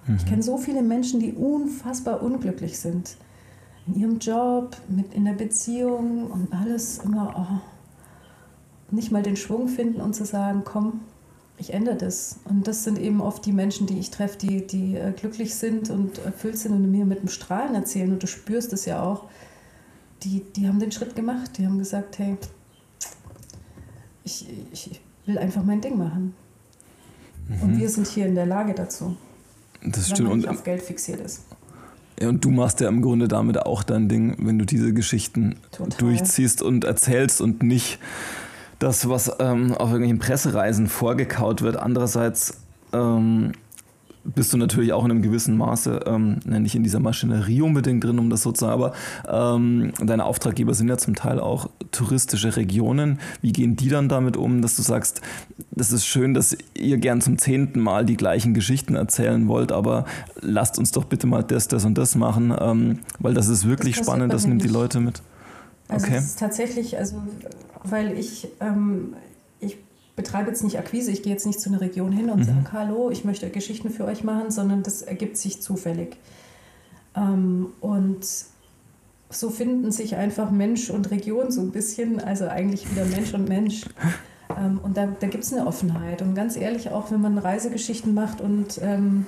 [0.07, 0.17] Mhm.
[0.17, 3.17] Ich kenne so viele Menschen, die unfassbar unglücklich sind
[3.87, 9.69] in ihrem Job, mit in der Beziehung und alles immer oh, nicht mal den Schwung
[9.69, 11.01] finden und zu sagen, komm,
[11.59, 12.41] ich ändere das.
[12.45, 15.91] Und das sind eben oft die Menschen, die ich treffe, die, die äh, glücklich sind
[15.91, 18.13] und erfüllt sind und mir mit dem Strahlen erzählen.
[18.13, 19.29] Und du spürst es ja auch.
[20.23, 21.59] Die, die haben den Schritt gemacht.
[21.59, 22.37] Die haben gesagt, hey,
[24.25, 26.35] ich, ich will einfach mein Ding machen.
[27.49, 27.63] Mhm.
[27.63, 29.17] Und wir sind hier in der Lage dazu.
[29.85, 30.29] Das stimmt.
[30.29, 31.43] Man nicht und auf Geld fixiert ist.
[32.21, 35.57] Ja, und du machst ja im Grunde damit auch dein Ding, wenn du diese Geschichten
[35.73, 35.99] Total.
[35.99, 37.99] durchziehst und erzählst und nicht
[38.79, 41.77] das, was ähm, auf irgendwelchen Pressereisen vorgekaut wird.
[41.77, 42.59] Andererseits
[42.93, 43.53] ähm,
[44.25, 48.19] bist du natürlich auch in einem gewissen Maße, ähm, nicht in dieser Maschinerie unbedingt drin,
[48.19, 48.93] um das so zu sagen, aber
[49.57, 53.21] ähm, deine Auftraggeber sind ja zum Teil auch touristische Regionen.
[53.43, 55.21] Wie gehen die dann damit um, dass du sagst,
[55.71, 60.07] das ist schön, dass ihr gern zum zehnten Mal die gleichen Geschichten erzählen wollt, aber
[60.41, 63.97] lasst uns doch bitte mal das, das und das machen, ähm, weil das ist wirklich
[63.97, 64.71] das spannend, das nimmt nicht.
[64.71, 65.23] die Leute mit.
[65.89, 66.17] Also okay.
[66.17, 67.23] es ist tatsächlich, also
[67.85, 69.24] weil ich, ähm, ich
[70.17, 72.45] betreibe jetzt nicht Akquise, ich gehe jetzt nicht zu einer Region hin und mhm.
[72.45, 76.17] sage, hallo, ich möchte Geschichten für euch machen, sondern das ergibt sich zufällig.
[77.17, 78.25] Ähm, und
[79.31, 83.49] so finden sich einfach Mensch und Region so ein bisschen, also eigentlich wieder Mensch und
[83.49, 83.85] Mensch.
[84.57, 86.23] Ähm, und da, da gibt es eine Offenheit.
[86.23, 89.27] Und ganz ehrlich, auch wenn man Reisegeschichten macht und ähm,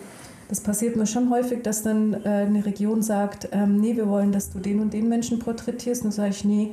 [0.48, 4.30] das passiert mir schon häufig, dass dann äh, eine Region sagt, ähm, nee, wir wollen,
[4.30, 6.02] dass du den und den Menschen porträtierst.
[6.02, 6.72] Und dann sage ich, nee,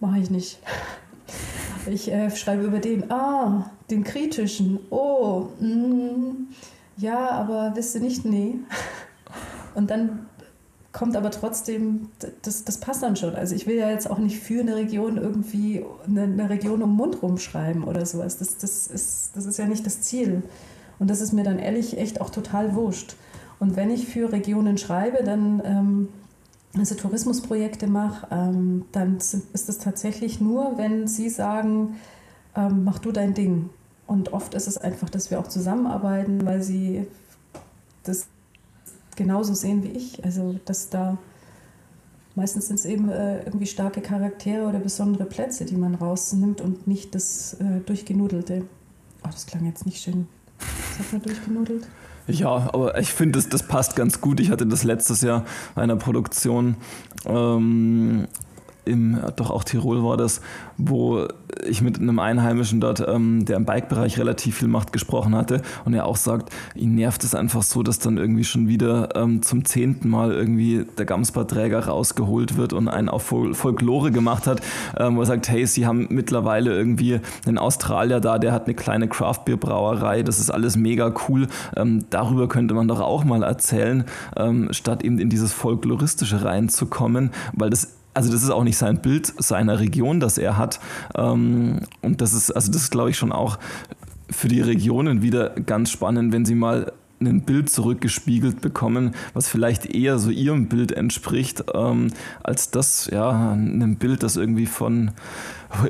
[0.00, 0.58] mache ich nicht.
[1.86, 6.48] Ich äh, schreibe über den, ah, den kritischen, oh, mm,
[6.96, 8.56] ja, aber wisst ihr nicht, nee.
[9.74, 10.26] Und dann
[10.92, 12.08] kommt aber trotzdem,
[12.42, 13.34] das, das passt dann schon.
[13.34, 16.90] Also ich will ja jetzt auch nicht für eine Region irgendwie eine, eine Region um
[16.90, 18.38] den Mund rumschreiben oder sowas.
[18.38, 20.42] Das, das, ist, das ist ja nicht das Ziel.
[20.98, 23.14] Und das ist mir dann ehrlich echt auch total wurscht.
[23.60, 26.08] Und wenn ich für Regionen schreibe, dann ähm,
[26.76, 31.96] also Tourismusprojekte mache, ähm, dann ist es tatsächlich nur, wenn sie sagen,
[32.54, 33.70] ähm, mach du dein Ding.
[34.06, 37.06] Und oft ist es einfach, dass wir auch zusammenarbeiten, weil sie
[38.04, 38.26] das
[39.16, 40.24] genauso sehen wie ich.
[40.24, 41.18] Also dass da
[42.34, 46.86] meistens sind es eben äh, irgendwie starke Charaktere oder besondere Plätze, die man rausnimmt und
[46.86, 48.64] nicht das äh, durchgenudelte.
[49.24, 50.28] Oh, das klang jetzt nicht schön.
[50.58, 51.86] Das hat man durchgenudelt.
[52.28, 54.38] Ja, aber ich finde, das, das passt ganz gut.
[54.38, 56.76] Ich hatte das letztes Jahr einer Produktion
[57.24, 58.28] ähm,
[58.88, 60.40] im, doch auch Tirol war das,
[60.76, 61.26] wo
[61.66, 65.94] ich mit einem Einheimischen dort, ähm, der im Bike-Bereich relativ viel macht, gesprochen hatte und
[65.94, 69.64] er auch sagt, ihn nervt es einfach so, dass dann irgendwie schon wieder ähm, zum
[69.64, 74.60] zehnten Mal irgendwie der Gamsbar-Träger rausgeholt wird und einen auf Fol Folklore gemacht hat,
[74.96, 78.74] ähm, wo er sagt, hey, sie haben mittlerweile irgendwie einen Australier da, der hat eine
[78.74, 84.04] kleine Craft-Bier-Brauerei, das ist alles mega cool, ähm, darüber könnte man doch auch mal erzählen,
[84.36, 89.00] ähm, statt eben in dieses Folkloristische reinzukommen, weil das also das ist auch nicht sein
[89.00, 90.80] Bild seiner Region, das er hat.
[91.14, 93.58] Ähm, und das ist, also das ist, glaube ich, schon auch
[94.30, 99.86] für die Regionen wieder ganz spannend, wenn sie mal ein Bild zurückgespiegelt bekommen, was vielleicht
[99.86, 105.12] eher so ihrem Bild entspricht, ähm, als das, ja, ein Bild, das irgendwie von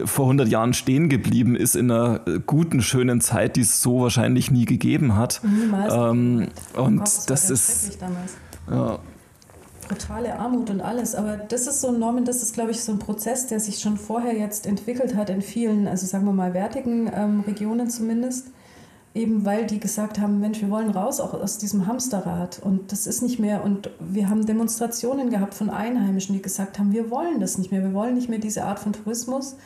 [0.06, 4.50] vor 100 Jahren stehen geblieben ist in einer guten, schönen Zeit, die es so wahrscheinlich
[4.50, 5.40] nie gegeben hat.
[5.44, 5.94] Niemals.
[5.94, 7.98] Ähm, und Gott, das, das ist.
[8.68, 8.98] Ja,
[9.88, 11.14] brutale Armut und alles.
[11.14, 13.80] Aber das ist so ein Norman, das ist, glaube ich, so ein Prozess, der sich
[13.80, 18.48] schon vorher jetzt entwickelt hat in vielen, also sagen wir mal, wertigen ähm, Regionen zumindest.
[19.14, 22.60] Eben weil die gesagt haben, Mensch, wir wollen raus auch aus diesem Hamsterrad.
[22.62, 23.64] Und das ist nicht mehr.
[23.64, 27.82] Und wir haben Demonstrationen gehabt von Einheimischen, die gesagt haben, wir wollen das nicht mehr.
[27.82, 29.56] Wir wollen nicht mehr diese Art von Tourismus.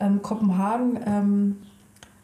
[0.00, 1.56] Ähm, Kopenhagen ähm,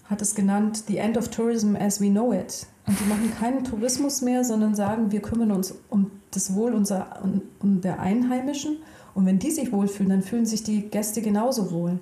[0.04, 2.66] hat es genannt, The End of Tourism as we know it.
[2.86, 7.20] Und die machen keinen Tourismus mehr, sondern sagen, wir kümmern uns um das Wohl unserer,
[7.60, 8.78] um, der Einheimischen.
[9.14, 11.98] Und wenn die sich wohlfühlen, dann fühlen sich die Gäste genauso wohl.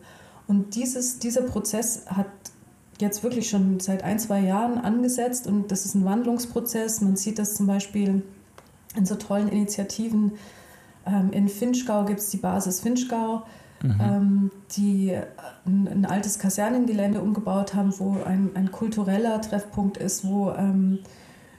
[0.46, 2.26] Und dieses, dieser Prozess hat
[3.00, 7.00] jetzt wirklich schon seit ein, zwei Jahren angesetzt und das ist ein Wandlungsprozess.
[7.00, 8.22] Man sieht das zum Beispiel
[8.94, 10.32] in so tollen Initiativen.
[11.06, 13.42] Ähm, in Finchgau gibt es die Basis Finchgau
[13.82, 14.00] mhm.
[14.00, 15.16] ähm, die
[15.66, 21.00] ein, ein, altes Kasernengelände umgebaut haben, wo ein, ein kultureller Treffpunkt ist, wo ähm,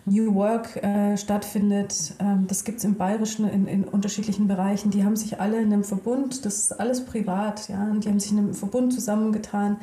[0.05, 2.13] New Work äh, stattfindet.
[2.19, 4.91] Ähm, das gibt es im Bayerischen in, in, unterschiedlichen Bereichen.
[4.91, 8.19] Die haben sich alle in einem Verbund, das ist alles privat, ja, und die haben
[8.19, 9.77] sich in einem Verbund zusammengetan.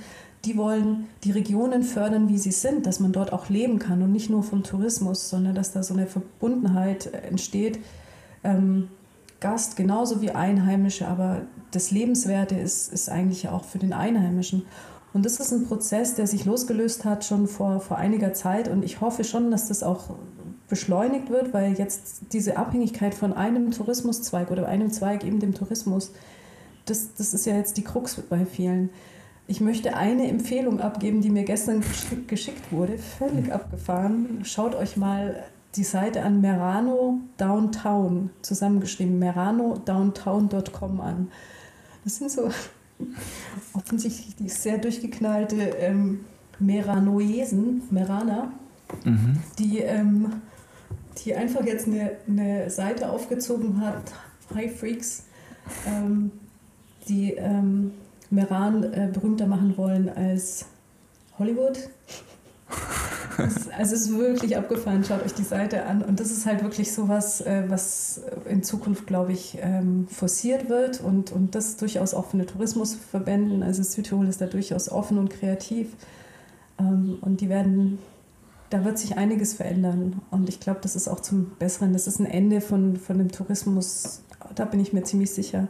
[0.45, 4.12] Die wollen die Regionen fördern, wie sie sind, dass man dort auch leben kann und
[4.12, 7.80] nicht nur vom Tourismus, sondern dass da so eine Verbundenheit äh, entsteht.
[8.45, 8.89] Ähm,
[9.41, 11.43] Gast genauso wie Einheimische, aber
[11.73, 14.66] das Lebenswerte ist, ist eigentlich auch für den Einheimischen.
[15.12, 18.85] Und das ist ein Prozess, der sich losgelöst hat schon vor, vor einiger Zeit und
[18.85, 20.11] ich hoffe schon, dass das auch
[20.68, 26.12] beschleunigt wird, weil jetzt diese Abhängigkeit von einem Tourismuszweig oder einem Zweig, eben dem Tourismus,
[26.87, 28.89] das, das ist ja jetzt die Krux bei vielen.
[29.47, 31.83] Ich möchte eine Empfehlung abgeben, die mir gestern
[32.27, 34.41] geschickt wurde, völlig abgefahren.
[34.45, 35.43] Schaut euch mal
[35.77, 41.29] die Seite an Merano Downtown, zusammengeschrieben, meranodowntown.com an.
[42.05, 42.50] Das sind so
[43.74, 46.24] offensichtlich die sehr durchgeknallte ähm,
[46.59, 48.53] Meranoesen, Meraner,
[49.05, 49.38] mhm.
[49.59, 50.32] die, ähm,
[51.18, 54.12] die einfach jetzt eine, eine Seite aufgezogen hat,
[54.55, 55.24] Hi Freaks,
[55.86, 56.30] ähm,
[57.09, 57.92] die ähm,
[58.30, 60.66] Meran äh, berühmter machen wollen als
[61.38, 61.88] Hollywood
[63.39, 66.03] also es ist wirklich abgefahren, schaut euch die Seite an.
[66.03, 70.68] Und das ist halt wirklich so was, äh, was in Zukunft, glaube ich, ähm, forciert
[70.68, 73.62] wird und, und das durchaus auch von den Tourismusverbänden.
[73.62, 75.89] Also Südtirol ist da durchaus offen und kreativ.
[76.79, 77.99] Ähm, und die werden,
[78.70, 80.20] da wird sich einiges verändern.
[80.31, 81.93] Und ich glaube, das ist auch zum Besseren.
[81.93, 84.23] Das ist ein Ende von, von dem Tourismus,
[84.55, 85.68] da bin ich mir ziemlich sicher.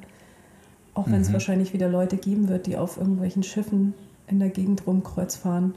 [0.95, 1.35] Auch wenn es mhm.
[1.35, 3.95] wahrscheinlich wieder Leute geben wird, die auf irgendwelchen Schiffen
[4.27, 5.75] in der Gegend rumkreuz fahren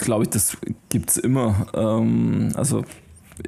[0.00, 0.56] glaube ich, das
[0.88, 1.66] gibt es immer.
[1.74, 2.84] Ähm, also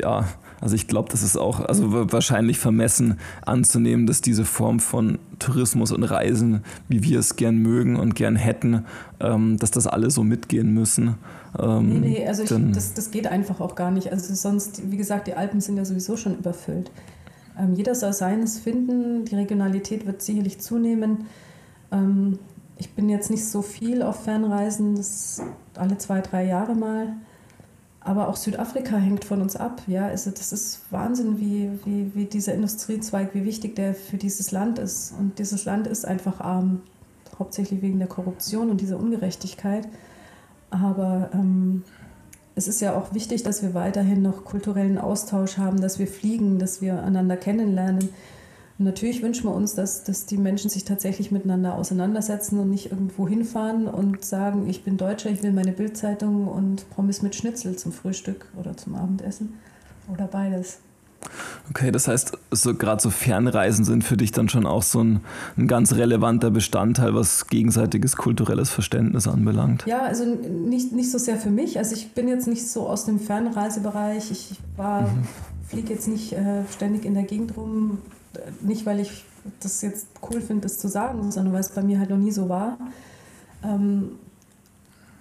[0.01, 0.29] ja,
[0.61, 5.91] also ich glaube, das ist auch also wahrscheinlich vermessen anzunehmen, dass diese Form von Tourismus
[5.91, 8.85] und Reisen, wie wir es gern mögen und gern hätten,
[9.21, 11.15] ähm, dass das alle so mitgehen müssen.
[11.59, 14.13] Ähm, nee, nee, also ich, das, das geht einfach auch gar nicht.
[14.13, 16.91] Also sonst, wie gesagt, die Alpen sind ja sowieso schon überfüllt.
[17.59, 21.25] Ähm, jeder soll seines finden, die Regionalität wird sicherlich zunehmen.
[21.91, 22.39] Ähm,
[22.77, 25.43] ich bin jetzt nicht so viel auf Fernreisen, das
[25.81, 27.15] alle zwei, drei Jahre mal.
[28.03, 29.83] Aber auch Südafrika hängt von uns ab.
[29.87, 34.53] Ja, also das ist Wahnsinn, wie, wie, wie dieser Industriezweig, wie wichtig der für dieses
[34.53, 35.13] Land ist.
[35.19, 36.81] Und dieses Land ist einfach arm,
[37.39, 39.87] hauptsächlich wegen der Korruption und dieser Ungerechtigkeit.
[40.71, 41.83] Aber ähm,
[42.55, 46.59] es ist ja auch wichtig, dass wir weiterhin noch kulturellen Austausch haben, dass wir fliegen,
[46.59, 48.09] dass wir einander kennenlernen.
[48.81, 52.91] Und natürlich wünschen wir uns, dass, dass die Menschen sich tatsächlich miteinander auseinandersetzen und nicht
[52.91, 57.77] irgendwo hinfahren und sagen, ich bin Deutscher, ich will meine Bildzeitung und Pommes mit Schnitzel
[57.77, 59.53] zum Frühstück oder zum Abendessen
[60.11, 60.79] oder beides.
[61.69, 65.21] Okay, das heißt, so gerade so Fernreisen sind für dich dann schon auch so ein,
[65.59, 69.85] ein, ganz relevanter Bestandteil, was gegenseitiges kulturelles Verständnis anbelangt.
[69.85, 71.77] Ja, also nicht, nicht so sehr für mich.
[71.77, 74.31] Also ich bin jetzt nicht so aus dem Fernreisebereich.
[74.31, 75.29] Ich war, mhm.
[75.69, 77.99] fliege jetzt nicht äh, ständig in der Gegend rum,
[78.61, 79.25] nicht, weil ich
[79.61, 82.31] das jetzt cool finde, das zu sagen, sondern weil es bei mir halt noch nie
[82.31, 82.79] so war.
[83.65, 84.19] Ähm,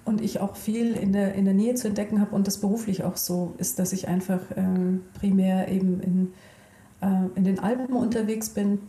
[0.05, 3.03] und ich auch viel in der, in der Nähe zu entdecken habe und das beruflich
[3.03, 6.34] auch so ist, dass ich einfach ähm, primär eben in,
[7.01, 8.80] äh, in den Alpen unterwegs bin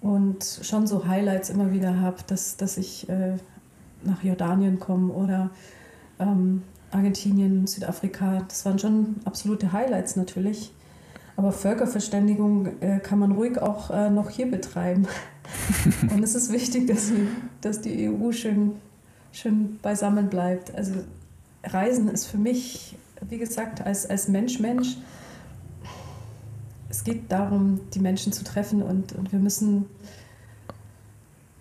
[0.00, 3.36] und schon so Highlights immer wieder habe, dass, dass ich äh,
[4.02, 5.50] nach Jordanien komme oder
[6.18, 8.44] ähm, Argentinien, Südafrika.
[8.48, 10.72] Das waren schon absolute Highlights natürlich.
[11.36, 15.06] Aber Völkerverständigung äh, kann man ruhig auch äh, noch hier betreiben.
[16.10, 17.28] Und es ist wichtig, dass die,
[17.60, 18.72] dass die EU schön,
[19.32, 20.74] schön beisammen bleibt.
[20.74, 20.94] Also
[21.62, 22.96] Reisen ist für mich,
[23.28, 24.96] wie gesagt, als, als Mensch, Mensch,
[26.88, 29.86] es geht darum, die Menschen zu treffen und, und wir müssen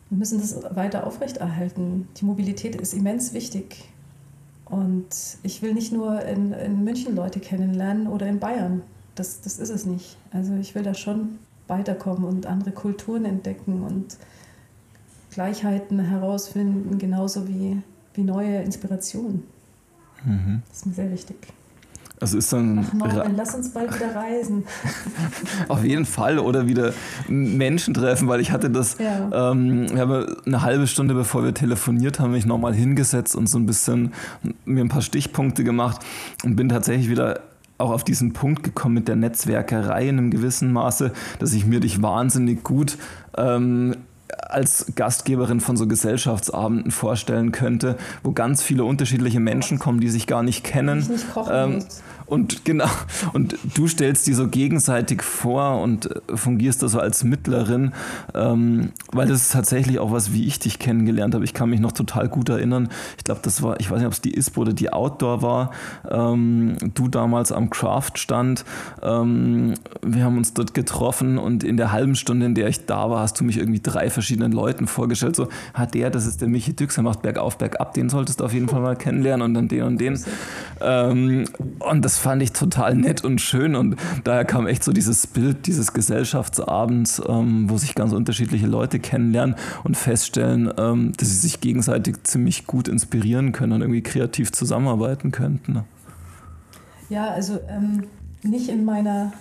[0.09, 2.07] wir müssen das weiter aufrechterhalten.
[2.17, 3.83] Die Mobilität ist immens wichtig.
[4.65, 5.07] Und
[5.43, 8.81] ich will nicht nur in, in München Leute kennenlernen oder in Bayern.
[9.15, 10.17] Das, das ist es nicht.
[10.31, 14.17] Also ich will da schon weiterkommen und andere Kulturen entdecken und
[15.31, 17.81] Gleichheiten herausfinden, genauso wie,
[18.13, 19.43] wie neue Inspirationen.
[20.23, 20.61] Mhm.
[20.69, 21.37] Das ist mir sehr wichtig.
[22.21, 22.85] Also ist dann.
[22.87, 24.63] Ach Norman, lass uns bald wieder reisen.
[25.67, 26.93] Auf jeden Fall oder wieder
[27.27, 28.97] Menschen treffen, weil ich hatte das.
[28.99, 29.51] Ja.
[29.51, 33.57] Ähm, ich habe eine halbe Stunde bevor wir telefoniert haben, mich nochmal hingesetzt und so
[33.57, 34.13] ein bisschen
[34.63, 36.01] mir ein paar Stichpunkte gemacht
[36.43, 37.41] und bin tatsächlich wieder
[37.77, 41.79] auch auf diesen Punkt gekommen mit der Netzwerkerei in einem gewissen Maße, dass ich mir
[41.79, 42.97] dich wahnsinnig gut
[43.37, 43.95] ähm,
[44.39, 50.27] als Gastgeberin von so Gesellschaftsabenden vorstellen könnte, wo ganz viele unterschiedliche Menschen kommen, die sich
[50.27, 50.99] gar nicht kennen.
[50.99, 51.85] Ich nicht kochen ähm,
[52.25, 52.89] und genau,
[53.33, 57.91] und du stellst die so gegenseitig vor und äh, fungierst da so als Mittlerin,
[58.33, 61.43] ähm, weil das ist tatsächlich auch was, wie ich dich kennengelernt habe.
[61.43, 62.89] Ich kann mich noch total gut erinnern.
[63.17, 65.71] Ich glaube, das war, ich weiß nicht, ob es die ISPO oder die Outdoor war.
[66.09, 68.65] Ähm, du damals am Craft stand.
[69.03, 73.09] Ähm, wir haben uns dort getroffen und in der halben Stunde, in der ich da
[73.09, 75.35] war, hast du mich irgendwie drei verschiedenen Leuten vorgestellt.
[75.35, 78.45] So, hat der, das ist der Michi Düx, der macht bergauf, bergab, den solltest du
[78.45, 80.19] auf jeden Fall mal kennenlernen und dann den und den.
[80.81, 81.45] Ähm,
[81.79, 85.27] und das das fand ich total nett und schön und daher kam echt so dieses
[85.27, 91.35] Bild dieses Gesellschaftsabends, ähm, wo sich ganz unterschiedliche Leute kennenlernen und feststellen, ähm, dass sie
[91.35, 95.73] sich gegenseitig ziemlich gut inspirieren können und irgendwie kreativ zusammenarbeiten könnten.
[95.73, 95.83] Ne?
[97.09, 98.05] Ja, also ähm,
[98.43, 99.33] nicht in meiner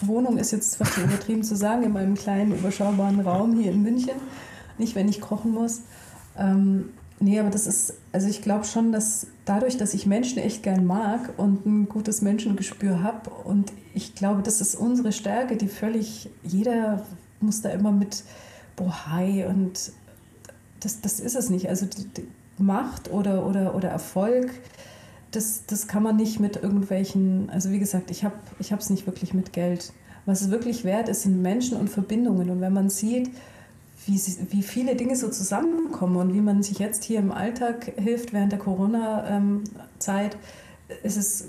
[0.00, 4.14] Wohnung ist jetzt fast übertrieben zu sagen, in meinem kleinen überschaubaren Raum hier in München,
[4.78, 5.80] nicht wenn ich kochen muss.
[6.38, 6.90] Ähm,
[7.22, 10.86] Nee, aber das ist, also ich glaube schon, dass dadurch, dass ich Menschen echt gern
[10.86, 16.30] mag und ein gutes Menschengespür habe und ich glaube, das ist unsere Stärke, die völlig,
[16.42, 17.04] jeder
[17.40, 18.24] muss da immer mit
[18.74, 19.92] Bohai und
[20.80, 21.68] das, das ist es nicht.
[21.68, 24.50] Also die, die Macht oder, oder, oder Erfolg,
[25.30, 29.34] das, das kann man nicht mit irgendwelchen, also wie gesagt, ich habe es nicht wirklich
[29.34, 29.92] mit Geld.
[30.24, 32.50] Was es wirklich wert ist, sind Menschen und Verbindungen.
[32.50, 33.30] Und wenn man sieht,
[34.06, 34.20] wie,
[34.50, 38.52] wie viele Dinge so zusammenkommen und wie man sich jetzt hier im Alltag hilft während
[38.52, 40.36] der Corona-Zeit,
[41.02, 41.48] ist es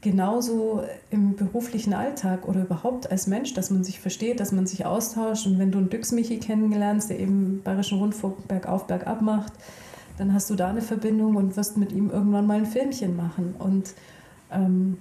[0.00, 4.86] genauso im beruflichen Alltag oder überhaupt als Mensch, dass man sich versteht, dass man sich
[4.86, 5.46] austauscht.
[5.46, 9.52] Und wenn du einen Düx-Michi kennenlernst, der eben Bayerischen Rundfunk bergauf, bergab macht,
[10.18, 13.54] dann hast du da eine Verbindung und wirst mit ihm irgendwann mal ein Filmchen machen.
[13.58, 13.94] Und
[14.52, 14.98] ähm,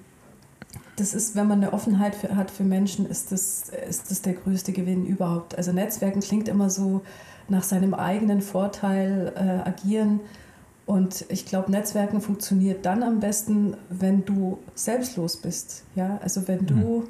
[0.98, 4.34] das ist, wenn man eine Offenheit für, hat für Menschen, ist das, ist das der
[4.34, 5.56] größte Gewinn überhaupt.
[5.56, 7.02] Also Netzwerken klingt immer so
[7.48, 10.20] nach seinem eigenen Vorteil äh, agieren.
[10.88, 15.84] Und ich glaube, Netzwerken funktioniert dann am besten, wenn du selbstlos bist.
[15.96, 16.20] Ja?
[16.24, 17.04] Also wenn du mhm.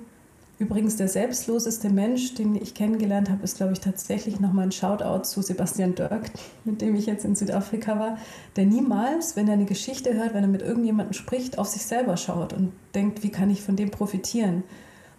[0.60, 5.24] Übrigens, der selbstloseste Mensch, den ich kennengelernt habe, ist, glaube ich, tatsächlich nochmal ein Shoutout
[5.24, 6.32] zu Sebastian Dirk,
[6.66, 8.18] mit dem ich jetzt in Südafrika war,
[8.56, 12.18] der niemals, wenn er eine Geschichte hört, wenn er mit irgendjemandem spricht, auf sich selber
[12.18, 14.64] schaut und denkt, wie kann ich von dem profitieren,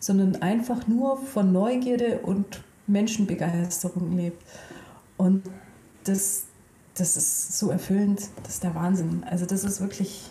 [0.00, 4.42] sondern einfach nur von Neugierde und Menschenbegeisterung lebt.
[5.16, 5.44] Und
[6.02, 6.46] das,
[6.96, 9.22] das ist so erfüllend, das ist der Wahnsinn.
[9.24, 10.30] Also das ist wirklich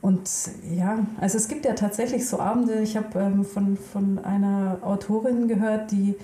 [0.00, 0.30] und
[0.76, 5.48] ja, also es gibt ja tatsächlich so Abende, ich habe ähm, von, von einer Autorin
[5.48, 6.14] gehört, die,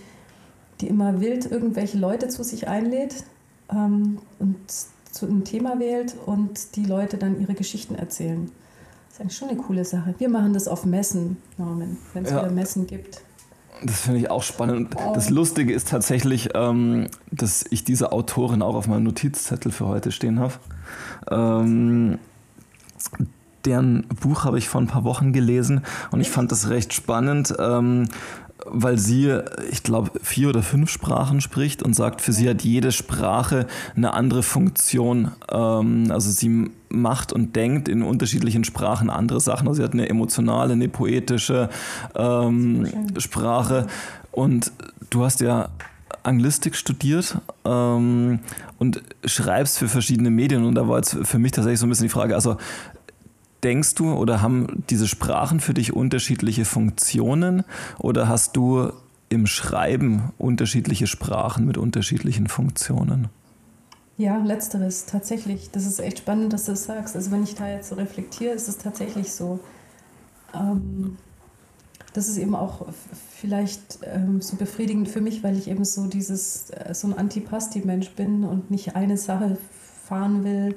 [0.81, 3.25] die immer wild irgendwelche Leute zu sich einlädt
[3.71, 4.59] ähm, und
[5.11, 8.51] zu einem Thema wählt und die Leute dann ihre Geschichten erzählen.
[9.09, 10.15] Das ist eigentlich schon eine coole Sache.
[10.19, 12.43] Wir machen das auf Messen, Norman, wenn es ja.
[12.43, 13.23] wieder Messen gibt.
[13.83, 14.95] Das finde ich auch spannend.
[14.97, 15.13] Oh.
[15.15, 20.13] Das Lustige ist tatsächlich, ähm, dass ich diese Autorin auch auf meinem Notizzettel für heute
[20.13, 20.55] stehen habe.
[23.65, 27.55] Deren Buch habe ich vor ein paar Wochen gelesen und ich fand das recht spannend,
[27.59, 28.09] ähm,
[28.67, 29.41] weil sie,
[29.71, 34.15] ich glaube, vier oder fünf Sprachen spricht und sagt, für sie hat jede Sprache eine
[34.15, 35.33] andere Funktion.
[35.51, 39.69] Ähm, also sie macht und denkt in unterschiedlichen Sprachen andere Sachen.
[39.69, 41.69] Also sie hat eine emotionale, eine poetische
[42.15, 42.87] ähm,
[43.19, 43.87] Sprache.
[44.31, 44.73] Und
[45.11, 45.69] du hast ja
[46.23, 48.39] Anglistik studiert ähm,
[48.79, 50.65] und schreibst für verschiedene Medien.
[50.65, 52.57] Und da war jetzt für mich tatsächlich so ein bisschen die Frage, also
[53.65, 57.65] denkst du oder haben diese Sprachen für dich unterschiedliche Funktionen
[57.99, 58.93] oder hast du
[59.31, 63.29] im Schreiben unterschiedliche Sprachen mit unterschiedlichen Funktionen?
[64.17, 65.71] Ja, letzteres tatsächlich.
[65.73, 67.17] Das ist echt spannend, dass du das sagst.
[67.17, 69.59] Also wenn ich da jetzt so reflektiere, ist es tatsächlich so.
[70.55, 71.17] Ähm,
[72.13, 72.87] das ist eben auch
[73.37, 78.11] vielleicht ähm, so befriedigend für mich, weil ich eben so dieses, äh, so ein Antipasti-Mensch
[78.11, 79.59] bin und nicht eine Sache
[80.07, 80.77] fahren will.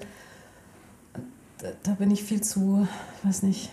[1.60, 2.88] Da, da, bin ich viel zu,
[3.24, 3.72] weiß nicht,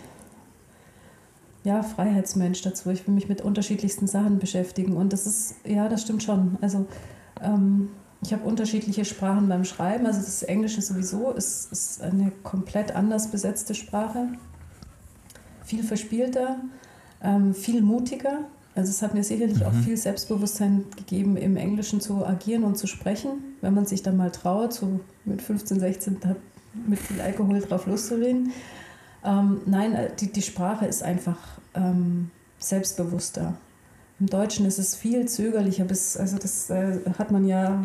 [1.64, 2.90] ja, Freiheitsmensch dazu.
[2.90, 6.56] Ich will mich mit unterschiedlichsten Sachen beschäftigen und das ist, ja, das stimmt schon.
[6.60, 6.86] Also
[7.42, 7.90] ähm,
[8.22, 10.06] ich habe unterschiedliche Sprachen beim Schreiben.
[10.06, 14.28] Also das Englische sowieso ist, ist eine komplett anders besetzte Sprache.
[15.64, 16.58] Viel verspielter
[17.24, 18.40] ähm, viel mutiger.
[18.76, 19.66] Also es hat mir sicherlich mhm.
[19.66, 23.30] auch viel Selbstbewusstsein gegeben, im Englischen zu agieren und zu sprechen,
[23.60, 26.20] wenn man sich dann mal traut, so mit 15, 16
[26.86, 28.52] mit viel Alkohol drauf loszureden.
[29.24, 31.38] Ähm, nein, äh, die, die Sprache ist einfach
[31.74, 33.56] ähm, selbstbewusster.
[34.20, 37.82] Im Deutschen ist es viel zögerlicher, bis, also das äh, hat man ja,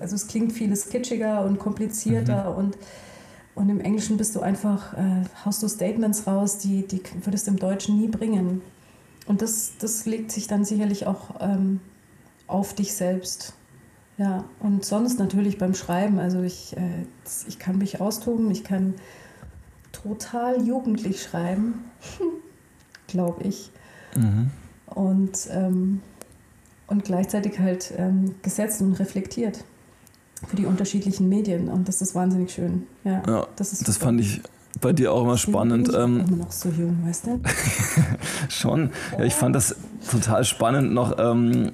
[0.00, 2.56] also es klingt vieles kitschiger und komplizierter mhm.
[2.56, 2.76] und
[3.56, 7.52] und im Englischen bist du einfach, äh, haust du Statements raus, die, die würdest du
[7.52, 8.60] im Deutschen nie bringen.
[9.26, 11.80] Und das, das legt sich dann sicherlich auch ähm,
[12.46, 13.54] auf dich selbst.
[14.18, 16.18] Ja, und sonst natürlich beim Schreiben.
[16.18, 17.04] Also ich, äh,
[17.48, 18.94] ich kann mich austoben, ich kann
[19.92, 21.84] total jugendlich schreiben,
[23.06, 23.70] glaube ich.
[24.14, 24.50] Mhm.
[24.86, 26.00] Und, ähm,
[26.86, 29.64] und gleichzeitig halt ähm, gesetzt und reflektiert
[30.46, 31.68] für die unterschiedlichen Medien.
[31.68, 32.86] Und das ist wahnsinnig schön.
[33.04, 34.40] Ja, ja das, ist das fand ich
[34.80, 35.88] bei dir auch immer spannend.
[35.88, 37.40] Ich bin ähm, immer noch so jung, weißt du?
[38.48, 38.90] schon.
[39.18, 39.76] Ja, ich fand das
[40.10, 41.18] total spannend noch.
[41.18, 41.70] Ähm,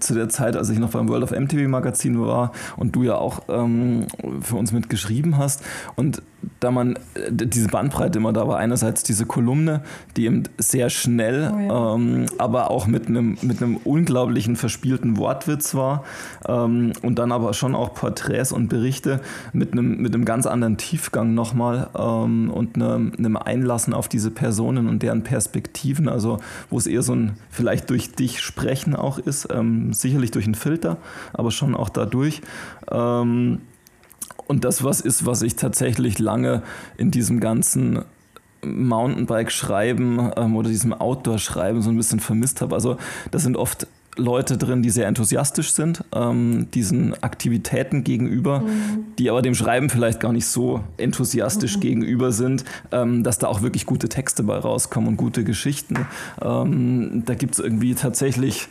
[0.00, 3.16] zu der Zeit, als ich noch beim World of MTV Magazin war und du ja
[3.16, 4.06] auch ähm,
[4.40, 5.62] für uns mitgeschrieben hast.
[5.96, 6.22] Und
[6.60, 6.98] da man
[7.30, 9.82] diese Bandbreite immer da war, einerseits diese Kolumne,
[10.16, 11.94] die eben sehr schnell, oh ja.
[11.94, 16.04] ähm, aber auch mit einem mit einem unglaublichen verspielten Wortwitz war
[16.46, 19.20] ähm, und dann aber schon auch Porträts und Berichte
[19.52, 24.30] mit einem mit einem ganz anderen Tiefgang nochmal ähm, und einem, einem Einlassen auf diese
[24.30, 26.38] Personen und deren Perspektiven, also
[26.70, 30.54] wo es eher so ein vielleicht durch dich sprechen auch ist, ähm, sicherlich durch einen
[30.54, 30.98] Filter,
[31.32, 32.42] aber schon auch dadurch.
[32.90, 33.60] Ähm,
[34.48, 36.62] und das was ist, was ich tatsächlich lange
[36.96, 38.04] in diesem ganzen
[38.64, 42.74] Mountainbike-Schreiben ähm, oder diesem Outdoor-Schreiben so ein bisschen vermisst habe.
[42.74, 42.96] Also
[43.30, 43.86] das sind oft
[44.16, 49.04] Leute drin, die sehr enthusiastisch sind, ähm, diesen Aktivitäten gegenüber, mhm.
[49.16, 51.80] die aber dem Schreiben vielleicht gar nicht so enthusiastisch mhm.
[51.80, 56.06] gegenüber sind, ähm, dass da auch wirklich gute Texte bei rauskommen und gute Geschichten.
[56.42, 58.66] Ähm, da gibt es irgendwie tatsächlich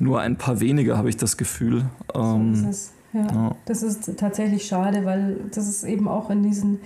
[0.00, 1.84] nur ein paar wenige, habe ich das Gefühl.
[2.12, 2.74] so ähm.
[3.18, 6.80] Ja, ja, das ist tatsächlich schade, weil das ist eben auch in diesen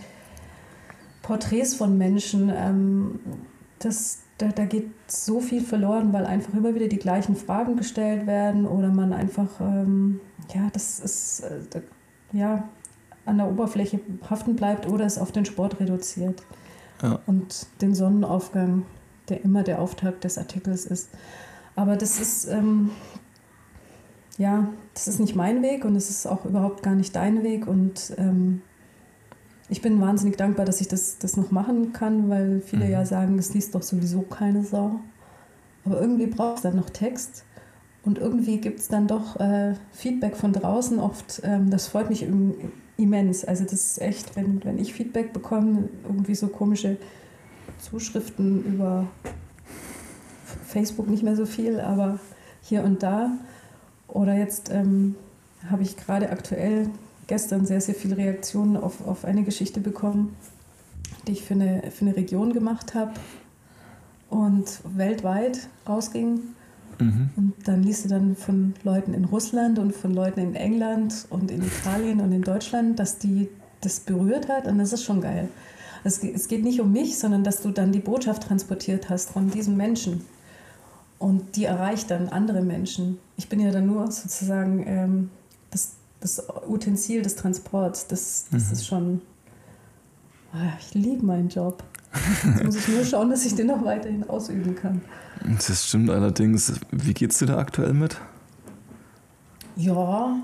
[1.22, 3.20] Porträts von Menschen, ähm,
[3.78, 8.26] das, da, da geht so viel verloren, weil einfach immer wieder die gleichen Fragen gestellt
[8.26, 10.20] werden oder man einfach, ähm,
[10.54, 11.82] ja, das ist, äh,
[12.32, 12.68] ja,
[13.24, 16.42] an der Oberfläche haften bleibt oder es auf den Sport reduziert.
[17.02, 17.20] Ja.
[17.26, 18.84] Und den Sonnenaufgang,
[19.28, 21.10] der immer der Auftakt des Artikels ist.
[21.74, 22.90] Aber das ist, ähm,
[24.38, 27.66] ja, das ist nicht mein Weg und es ist auch überhaupt gar nicht dein Weg.
[27.66, 28.62] Und ähm,
[29.68, 32.90] ich bin wahnsinnig dankbar, dass ich das, das noch machen kann, weil viele mhm.
[32.90, 35.00] ja sagen, das liest doch sowieso keine Sau.
[35.84, 37.44] Aber irgendwie braucht es dann noch Text.
[38.04, 41.40] Und irgendwie gibt es dann doch äh, Feedback von draußen oft.
[41.44, 42.54] Ähm, das freut mich im,
[42.96, 43.44] immens.
[43.44, 46.96] Also das ist echt, wenn, wenn ich Feedback bekomme, irgendwie so komische
[47.78, 49.06] Zuschriften über
[50.66, 52.18] Facebook nicht mehr so viel, aber
[52.62, 53.30] hier und da.
[54.12, 55.14] Oder jetzt ähm,
[55.70, 56.88] habe ich gerade aktuell
[57.26, 60.36] gestern sehr, sehr viele Reaktionen auf, auf eine Geschichte bekommen,
[61.26, 63.12] die ich für eine, für eine Region gemacht habe
[64.28, 66.40] und weltweit rausging.
[66.98, 67.30] Mhm.
[67.36, 71.50] Und dann liest du dann von Leuten in Russland und von Leuten in England und
[71.50, 73.48] in Italien und in Deutschland, dass die
[73.80, 75.48] das berührt hat und das ist schon geil.
[76.04, 79.50] Es, es geht nicht um mich, sondern dass du dann die Botschaft transportiert hast von
[79.50, 80.22] diesem Menschen.
[81.18, 83.18] Und die erreicht dann andere Menschen.
[83.42, 85.30] Ich bin ja dann nur sozusagen ähm,
[85.72, 88.06] das, das Utensil des Transports.
[88.06, 88.72] Das, das mhm.
[88.72, 89.20] ist schon.
[90.54, 91.82] Oh, ich liebe meinen Job.
[92.44, 95.02] Jetzt muss ich nur schauen, dass ich den noch weiterhin ausüben kann.
[95.66, 96.74] Das stimmt allerdings.
[96.92, 98.16] Wie geht's dir da aktuell mit?
[99.74, 100.36] Ja.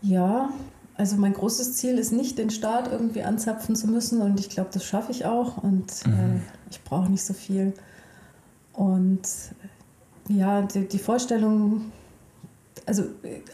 [0.00, 0.48] Ja.
[0.96, 4.70] Also mein großes Ziel ist nicht, den Start irgendwie anzapfen zu müssen und ich glaube,
[4.72, 6.12] das schaffe ich auch und mhm.
[6.12, 7.74] äh, ich brauche nicht so viel.
[8.72, 9.22] Und
[10.28, 11.92] ja, die, die Vorstellung,
[12.86, 13.04] also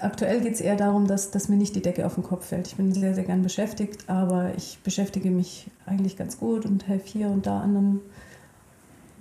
[0.00, 2.66] aktuell geht es eher darum, dass, dass mir nicht die Decke auf den Kopf fällt.
[2.66, 7.06] Ich bin sehr, sehr gern beschäftigt, aber ich beschäftige mich eigentlich ganz gut und helfe
[7.06, 8.00] hier und da anderen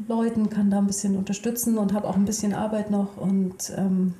[0.07, 4.13] Leuten, kann da ein bisschen unterstützen und habe auch ein bisschen Arbeit noch und ähm,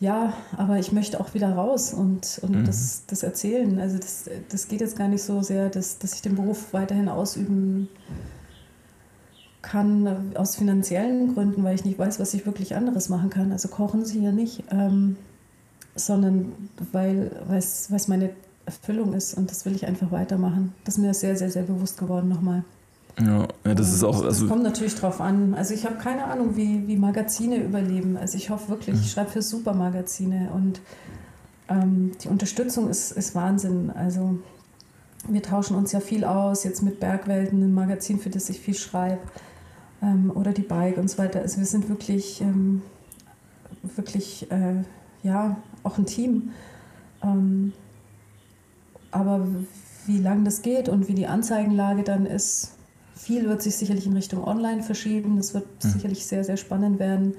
[0.00, 2.64] ja, aber ich möchte auch wieder raus und, und mhm.
[2.66, 3.78] das, das erzählen.
[3.78, 7.08] Also das, das geht jetzt gar nicht so sehr, dass, dass ich den Beruf weiterhin
[7.08, 8.33] ausüben kann
[10.34, 13.52] aus finanziellen Gründen, weil ich nicht weiß, was ich wirklich anderes machen kann.
[13.52, 15.16] Also kochen sie ja nicht, ähm,
[15.94, 16.52] sondern
[16.92, 18.30] weil es meine
[18.66, 20.74] Erfüllung ist und das will ich einfach weitermachen.
[20.84, 22.64] Das ist mir sehr, sehr, sehr bewusst geworden nochmal.
[23.20, 24.24] Ja, ja das ist auch.
[24.24, 25.54] Also das kommt natürlich drauf an.
[25.54, 28.16] Also ich habe keine Ahnung, wie, wie Magazine überleben.
[28.16, 29.08] Also ich hoffe wirklich, ich mhm.
[29.08, 30.80] schreibe für Supermagazine und
[31.68, 33.90] ähm, die Unterstützung ist, ist Wahnsinn.
[33.90, 34.38] Also
[35.28, 38.74] wir tauschen uns ja viel aus, jetzt mit Bergwelten, ein Magazin, für das ich viel
[38.74, 39.20] schreibe,
[40.04, 41.40] ähm, oder die Bike und so weiter.
[41.40, 42.82] Also wir sind wirklich, ähm,
[43.82, 44.82] wirklich, äh,
[45.22, 46.50] ja, auch ein Team.
[47.22, 47.72] Ähm,
[49.10, 49.46] aber
[50.06, 52.72] wie lange das geht und wie die Anzeigenlage dann ist,
[53.14, 55.36] viel wird sich sicherlich in Richtung Online verschieben.
[55.36, 55.88] Das wird mhm.
[55.88, 57.34] sicherlich sehr, sehr spannend werden.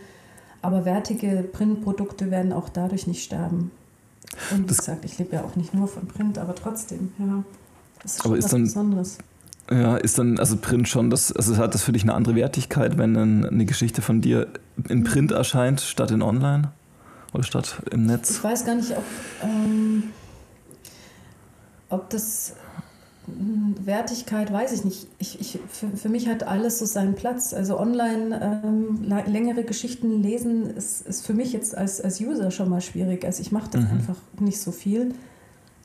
[0.61, 3.71] Aber wertige Printprodukte werden auch dadurch nicht sterben.
[4.51, 7.43] Und wie das gesagt, ich lebe ja auch nicht nur von Print, aber trotzdem, ja.
[8.01, 9.17] Das ist aber ist was dann, Besonderes.
[9.71, 12.97] Ja, ist dann, also Print schon, das, also hat das für dich eine andere Wertigkeit,
[12.97, 14.47] wenn eine Geschichte von dir
[14.89, 16.71] in Print erscheint, statt in Online?
[17.33, 18.31] Oder statt im Netz?
[18.31, 19.03] Ich weiß gar nicht, ob,
[19.43, 20.03] ähm,
[21.89, 22.53] ob das
[23.27, 25.07] Wertigkeit weiß ich nicht.
[25.17, 27.53] Ich, ich, für, für mich hat alles so seinen Platz.
[27.53, 32.69] Also online ähm, längere Geschichten lesen ist, ist für mich jetzt als, als User schon
[32.69, 33.25] mal schwierig.
[33.25, 33.91] Also ich mache das mhm.
[33.91, 35.13] einfach nicht so viel.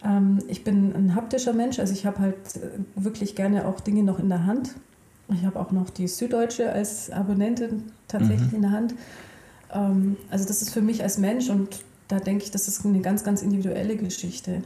[0.04, 4.02] Ähm, ich bin ein haptischer Mensch, also ich habe halt äh, wirklich gerne auch Dinge
[4.02, 4.74] noch in der Hand.
[5.32, 8.56] Ich habe auch noch die Süddeutsche als Abonnentin tatsächlich mhm.
[8.56, 8.94] in der Hand.
[9.72, 13.00] Ähm, also das ist für mich als Mensch und da denke ich, das ist eine
[13.00, 14.62] ganz, ganz individuelle Geschichte.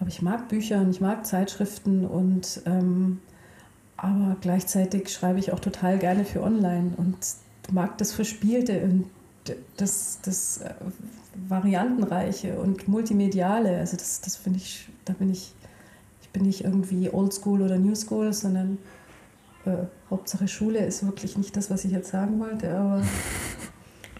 [0.00, 3.20] Aber ich mag Bücher und ich mag Zeitschriften und ähm,
[3.96, 7.16] aber gleichzeitig schreibe ich auch total gerne für online und
[7.72, 9.06] mag das Verspielte und
[9.76, 10.74] das, das äh,
[11.48, 13.78] Variantenreiche und Multimediale.
[13.78, 15.54] Also das, das finde ich, da bin ich,
[16.22, 18.78] ich bin nicht irgendwie Oldschool oder New School, sondern
[19.64, 23.02] äh, Hauptsache Schule ist wirklich nicht das, was ich jetzt sagen wollte, aber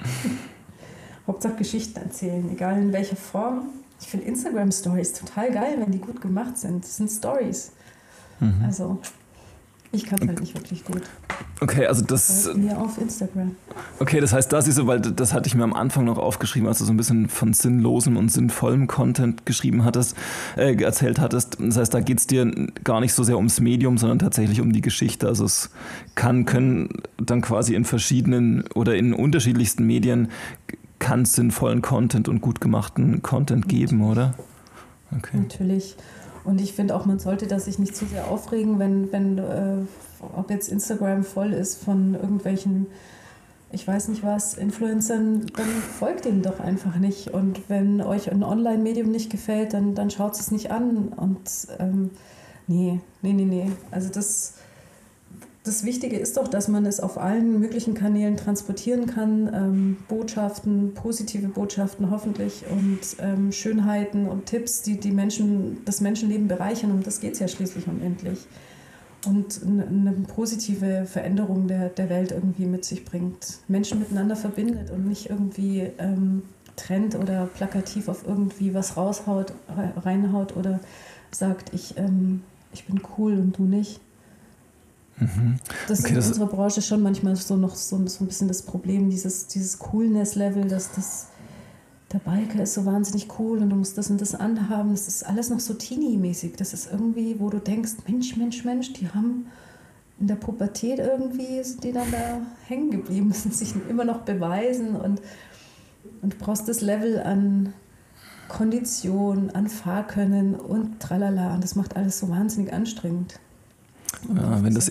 [1.27, 3.69] Hauptsache Geschichten erzählen, egal in welcher Form.
[4.01, 6.85] Ich finde Instagram Stories total geil, wenn die gut gemacht sind.
[6.85, 7.73] Das sind Stories.
[8.41, 8.63] Mhm.
[8.65, 8.99] Also
[9.95, 11.03] ich kann es halt nicht wirklich gut.
[11.61, 12.53] Okay, also das.
[12.55, 13.55] Mir auf Instagram.
[13.99, 16.69] Okay, das heißt, das ist so, weil das hatte ich mir am Anfang noch aufgeschrieben,
[16.69, 20.17] als du so ein bisschen von sinnlosem und sinnvollem Content geschrieben hattest,
[20.57, 21.59] äh, erzählt hattest.
[21.61, 22.45] Das heißt, da geht es dir
[22.83, 25.29] gar nicht so sehr ums Medium, sondern tatsächlich um die Geschichte.
[25.29, 25.71] Also es
[26.15, 30.29] kann, können dann quasi in verschiedenen oder in unterschiedlichsten Medien
[30.99, 34.35] kann sinnvollen Content und gut gemachten Content geben, oder?
[35.17, 35.37] Okay.
[35.37, 35.97] Natürlich.
[36.45, 39.77] Und ich finde auch, man sollte das sich nicht zu sehr aufregen, wenn, wenn äh,
[40.37, 42.87] ob jetzt Instagram voll ist von irgendwelchen,
[43.73, 45.69] ich weiß nicht was, Influencern, dann
[45.99, 47.29] folgt ihnen doch einfach nicht.
[47.29, 51.09] Und wenn euch ein Online-Medium nicht gefällt, dann, dann schaut es nicht an.
[51.09, 52.11] Und ähm,
[52.67, 53.73] nee, nee, nee, nee.
[53.91, 54.55] Also das
[55.65, 59.51] das Wichtige ist doch, dass man es auf allen möglichen Kanälen transportieren kann.
[59.55, 66.49] Ähm, Botschaften, positive Botschaften hoffentlich und ähm, Schönheiten und Tipps, die, die Menschen, das Menschenleben
[66.49, 66.91] bereichern.
[66.91, 68.41] Um das geht es ja schließlich und endlich.
[69.27, 73.61] Und eine positive Veränderung der, der Welt irgendwie mit sich bringt.
[73.67, 76.43] Menschen miteinander verbindet und nicht irgendwie ähm,
[76.77, 79.55] trennt oder plakativ auf irgendwie was raushaut,
[80.05, 80.81] reinhaut oder
[81.31, 82.43] sagt, ich, ähm,
[82.75, 84.03] ich bin cool und du nicht.
[85.19, 85.57] Mhm.
[85.89, 88.63] Das okay, ist in unserer Branche schon manchmal so noch so, so ein bisschen das
[88.63, 91.29] Problem, dieses, dieses Coolness-Level, dass das
[92.15, 94.93] der Biker ist so wahnsinnig cool und du musst das und das anhaben.
[94.93, 96.55] Das ist alles noch so teeny-mäßig.
[96.57, 99.47] Das ist irgendwie, wo du denkst, Mensch, Mensch, Mensch, die haben
[100.21, 104.95] in der Pubertät irgendwie, sind die dann da hängen geblieben, müssen sich immer noch beweisen
[104.95, 105.21] und,
[106.23, 107.73] und du brauchst das Level an
[108.49, 111.55] Kondition, an Fahrkönnen und tralala.
[111.55, 113.41] Und das macht alles so wahnsinnig anstrengend.
[114.35, 114.91] Ja, wenn, das,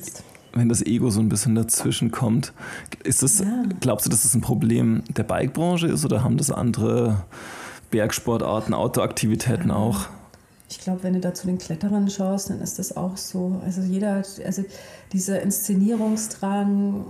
[0.54, 2.54] wenn das Ego so ein bisschen dazwischen kommt,
[3.04, 3.64] ist das, ja.
[3.80, 7.24] glaubst du, dass das ein Problem der Bikebranche ist oder haben das andere
[7.92, 9.76] Bergsportarten, Outdoor-Aktivitäten ja.
[9.76, 10.08] auch?
[10.70, 13.62] Ich glaube, wenn du da zu den Kletterern schaust, dann ist das auch so.
[13.64, 14.66] Also jeder, also
[15.12, 17.06] dieser Inszenierungsdrang,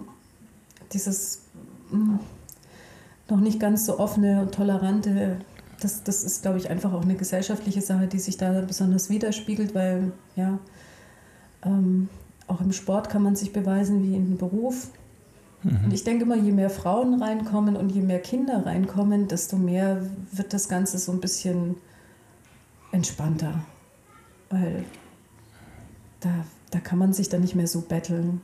[0.92, 1.44] dieses
[1.92, 2.20] mh, hm,
[3.30, 5.40] noch nicht ganz so offene und tolerante,
[5.80, 9.74] das, das ist, glaube ich, einfach auch eine gesellschaftliche Sache, die sich da besonders widerspiegelt,
[9.76, 10.60] weil ja,
[11.66, 12.09] ähm,
[12.47, 14.89] auch im Sport kann man sich beweisen wie im Beruf.
[15.64, 15.86] Mhm.
[15.86, 20.05] Und ich denke immer, je mehr Frauen reinkommen und je mehr Kinder reinkommen, desto mehr
[20.32, 21.76] wird das Ganze so ein bisschen
[22.91, 23.64] entspannter.
[24.49, 24.84] Weil
[26.20, 26.30] da,
[26.72, 28.41] da kann man sich dann nicht mehr so betteln.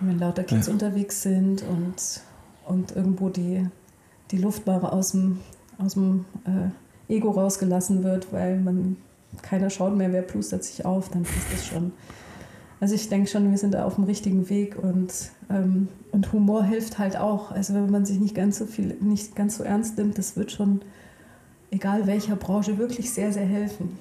[0.00, 0.72] Wenn lauter Kids ja.
[0.72, 2.20] unterwegs sind und,
[2.66, 3.66] und irgendwo die,
[4.30, 5.40] die Luft mal aus dem,
[5.78, 8.96] aus dem äh, Ego rausgelassen wird, weil man
[9.42, 11.92] keiner schaut mehr, wer plustert sich auf, dann ist das schon.
[12.80, 15.12] Also ich denke schon, wir sind da auf dem richtigen Weg und,
[15.50, 17.50] ähm, und Humor hilft halt auch.
[17.50, 20.52] Also wenn man sich nicht ganz so viel, nicht ganz so ernst nimmt, das wird
[20.52, 20.80] schon,
[21.70, 23.98] egal welcher Branche, wirklich sehr, sehr helfen.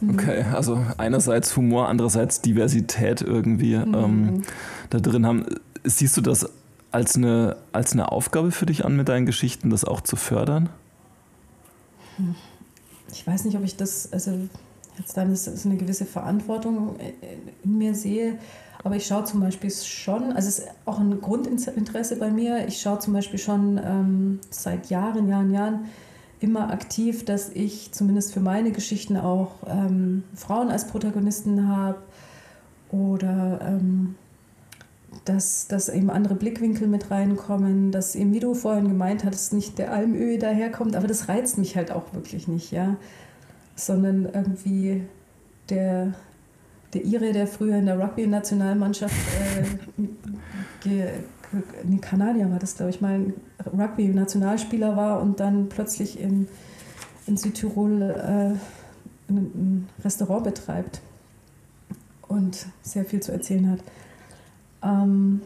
[0.00, 0.10] Mhm.
[0.10, 3.94] Okay, also einerseits Humor, andererseits Diversität irgendwie mhm.
[3.94, 4.42] ähm,
[4.90, 5.46] da drin haben.
[5.82, 6.48] Siehst du das
[6.92, 10.68] als eine, als eine Aufgabe für dich an mit deinen Geschichten, das auch zu fördern?
[13.12, 14.32] Ich weiß nicht, ob ich das, also
[14.98, 16.96] jetzt dann ist, eine gewisse Verantwortung
[17.62, 18.38] in mir sehe.
[18.82, 22.80] Aber ich schaue zum Beispiel schon, also es ist auch ein Grundinteresse bei mir, ich
[22.80, 25.84] schaue zum Beispiel schon ähm, seit Jahren, Jahren, Jahren
[26.40, 31.98] immer aktiv, dass ich zumindest für meine Geschichten auch ähm, Frauen als Protagonisten habe
[32.90, 34.14] oder ähm,
[35.24, 39.78] dass, dass eben andere Blickwinkel mit reinkommen, dass eben, wie du vorhin gemeint hattest, nicht
[39.78, 42.96] der Almöhi daherkommt, aber das reizt mich halt auch wirklich nicht, ja
[43.86, 45.02] sondern irgendwie
[45.68, 46.14] der,
[46.92, 49.14] der Ire, der früher in der Rugby-Nationalmannschaft,
[50.84, 51.08] äh,
[51.82, 53.32] in Kanadier war das, glaube ich, mal
[53.66, 56.46] Rugby-Nationalspieler war und dann plötzlich in,
[57.26, 61.00] in Südtirol äh, ein Restaurant betreibt
[62.28, 63.80] und sehr viel zu erzählen hat.
[64.82, 65.40] Ähm,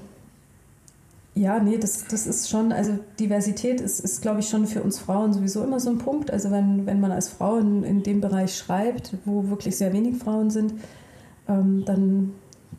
[1.37, 5.01] ja, nee, das, das ist schon, also Diversität ist, ist glaube ich, schon für uns
[5.01, 6.31] Frauen sowieso immer so ein Punkt.
[6.31, 10.17] Also wenn, wenn man als Frau in, in dem Bereich schreibt, wo wirklich sehr wenig
[10.17, 10.75] Frauen sind,
[11.49, 12.33] ähm, dann,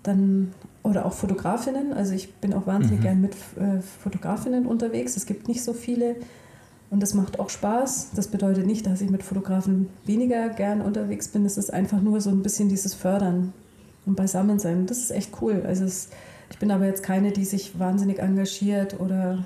[0.03, 0.53] dann,
[0.83, 3.03] oder auch Fotografinnen, also ich bin auch wahnsinnig mhm.
[3.03, 5.17] gern mit äh, Fotografinnen unterwegs.
[5.17, 6.15] Es gibt nicht so viele
[6.89, 8.11] und das macht auch Spaß.
[8.15, 11.45] Das bedeutet nicht, dass ich mit Fotografen weniger gern unterwegs bin.
[11.45, 13.51] Es ist einfach nur so ein bisschen dieses Fördern
[14.05, 14.85] und Beisammensein.
[14.85, 15.63] Das ist echt cool.
[15.65, 16.09] Also es
[16.49, 19.45] ich bin aber jetzt keine, die sich wahnsinnig engagiert oder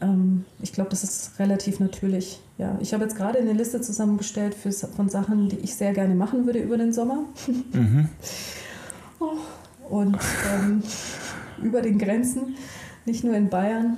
[0.00, 2.40] ähm, ich glaube, das ist relativ natürlich.
[2.58, 6.14] Ja, ich habe jetzt gerade eine Liste zusammengestellt für, von Sachen, die ich sehr gerne
[6.14, 7.24] machen würde über den Sommer.
[7.72, 8.08] Mhm.
[9.20, 9.32] oh,
[9.88, 10.18] und
[10.52, 10.82] ähm,
[11.62, 12.56] über den Grenzen,
[13.06, 13.96] nicht nur in Bayern.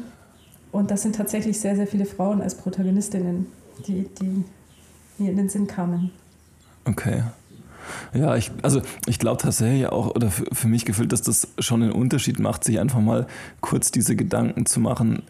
[0.72, 3.46] Und das sind tatsächlich sehr, sehr viele Frauen als Protagonistinnen,
[3.86, 4.44] die, die
[5.18, 6.10] mir in den Sinn kamen.
[6.84, 7.22] Okay.
[8.12, 11.82] Ja, ich, also ich glaube tatsächlich auch, oder für, für mich gefühlt, dass das schon
[11.82, 13.26] einen Unterschied macht, sich einfach mal
[13.60, 15.22] kurz diese Gedanken zu machen,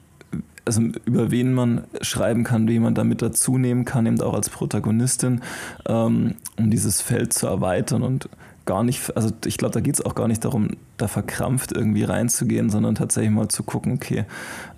[0.65, 4.51] also über wen man schreiben kann, wen man damit dazu nehmen kann, eben auch als
[4.51, 5.43] Protagonistin,
[5.87, 8.29] ähm, um dieses Feld zu erweitern und
[8.67, 12.03] gar nicht, also ich glaube, da geht es auch gar nicht darum, da verkrampft irgendwie
[12.03, 14.25] reinzugehen, sondern tatsächlich mal zu gucken, okay,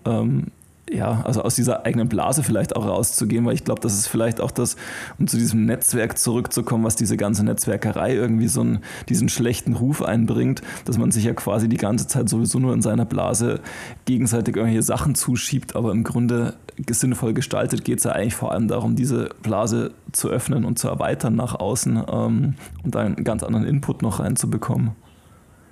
[0.05, 0.49] ähm,
[0.91, 4.41] ja, also aus dieser eigenen Blase vielleicht auch rauszugehen, weil ich glaube, das ist vielleicht
[4.41, 4.77] auch das,
[5.19, 10.03] um zu diesem Netzwerk zurückzukommen, was diese ganze Netzwerkerei irgendwie so einen, diesen schlechten Ruf
[10.03, 13.61] einbringt, dass man sich ja quasi die ganze Zeit sowieso nur in seiner Blase
[14.05, 16.55] gegenseitig irgendwelche Sachen zuschiebt, aber im Grunde
[16.89, 20.89] sinnvoll gestaltet geht es ja eigentlich vor allem darum, diese Blase zu öffnen und zu
[20.89, 24.93] erweitern nach außen ähm, und einen ganz anderen Input noch reinzubekommen.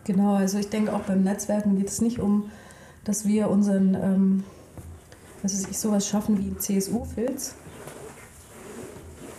[0.04, 2.44] Genau, also ich denke auch beim Netzwerken geht es nicht um,
[3.04, 4.44] dass wir unseren ähm
[5.42, 7.54] also ich sowas schaffen wie CSU-Filz.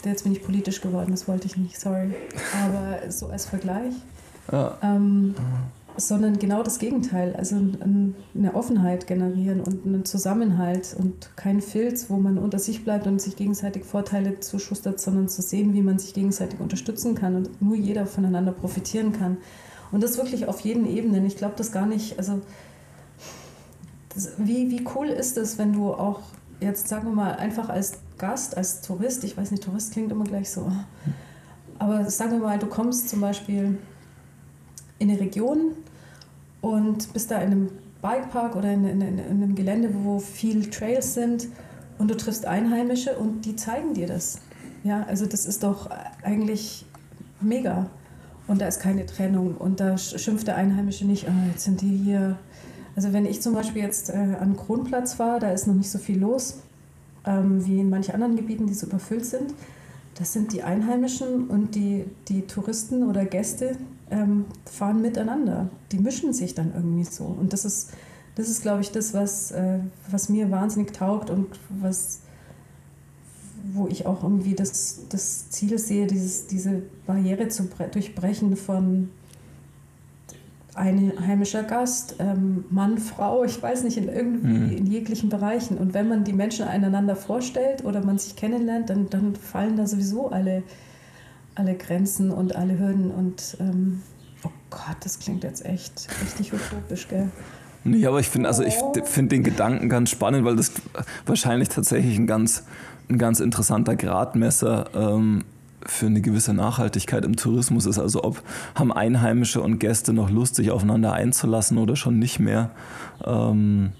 [0.05, 2.13] Jetzt bin ich politisch geworden, das wollte ich nicht, sorry.
[2.63, 3.93] Aber so als Vergleich.
[4.51, 4.77] Ja.
[4.81, 5.35] Ähm,
[5.97, 7.35] sondern genau das Gegenteil.
[7.35, 13.07] Also eine Offenheit generieren und einen Zusammenhalt und kein Filz, wo man unter sich bleibt
[13.07, 17.61] und sich gegenseitig Vorteile zuschustert, sondern zu sehen, wie man sich gegenseitig unterstützen kann und
[17.61, 19.37] nur jeder voneinander profitieren kann.
[19.91, 21.25] Und das wirklich auf jeden Ebenen.
[21.25, 22.41] Ich glaube das gar nicht, also
[24.37, 26.21] wie, wie cool ist es, wenn du auch
[26.59, 30.23] jetzt, sagen wir mal, einfach als Gast, als Tourist, ich weiß nicht, Tourist klingt immer
[30.23, 30.71] gleich so,
[31.79, 33.77] aber sagen wir mal, du kommst zum Beispiel
[34.99, 35.73] in eine Region
[36.61, 37.69] und bist da in einem
[38.01, 41.47] Bikepark oder in, in, in, einem Gelände, wo viel Trails sind
[41.97, 44.39] und du triffst Einheimische und die zeigen dir das.
[44.83, 45.89] Ja, also das ist doch
[46.23, 46.85] eigentlich
[47.41, 47.87] mega.
[48.47, 51.97] Und da ist keine Trennung und da schimpft der Einheimische nicht, oh, jetzt sind die
[51.97, 52.37] hier
[52.97, 55.99] also wenn ich zum Beispiel jetzt äh, an Kronplatz war, da ist noch nicht so
[55.99, 56.57] viel los
[57.27, 59.53] ähm, wie in manchen anderen Gebieten, die so überfüllt sind.
[60.15, 63.77] Das sind die Einheimischen und die, die Touristen oder Gäste
[64.09, 65.69] ähm, fahren miteinander.
[65.91, 67.25] Die mischen sich dann irgendwie so.
[67.25, 67.91] Und das ist,
[68.33, 69.77] das ist glaube ich, das, was, äh,
[70.09, 72.21] was mir wahnsinnig taugt und was,
[73.73, 79.09] wo ich auch irgendwie das, das Ziel sehe, dieses, diese Barriere zu durchbrechen von
[80.77, 84.77] einheimischer Gast, ähm, Mann, Frau, ich weiß nicht, in irgendwie mhm.
[84.77, 85.77] in jeglichen Bereichen.
[85.77, 89.87] Und wenn man die Menschen einander vorstellt oder man sich kennenlernt, dann, dann fallen da
[89.87, 90.63] sowieso alle,
[91.55, 93.11] alle Grenzen und alle Hürden.
[93.11, 94.01] Und ähm,
[94.43, 97.29] oh Gott, das klingt jetzt echt richtig utopisch, gell?
[97.83, 98.93] Nee, aber ich finde also ich oh.
[99.03, 100.71] finde den Gedanken ganz spannend, weil das
[101.25, 102.63] wahrscheinlich tatsächlich ein ganz,
[103.09, 105.43] ein ganz interessanter Gradmesser ähm,
[105.89, 107.99] für eine gewisse Nachhaltigkeit im Tourismus ist.
[107.99, 108.41] Also ob
[108.75, 112.71] haben Einheimische und Gäste noch Lust, sich aufeinander einzulassen oder schon nicht mehr.
[113.25, 113.91] Ähm,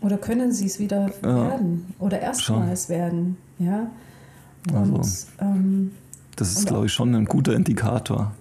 [0.00, 3.36] oder können sie es wieder ja, werden oder erstmals werden.
[3.58, 3.90] Ja?
[4.72, 5.92] Und, also, ähm,
[6.36, 8.32] das ist, glaube ich, schon ein guter Indikator.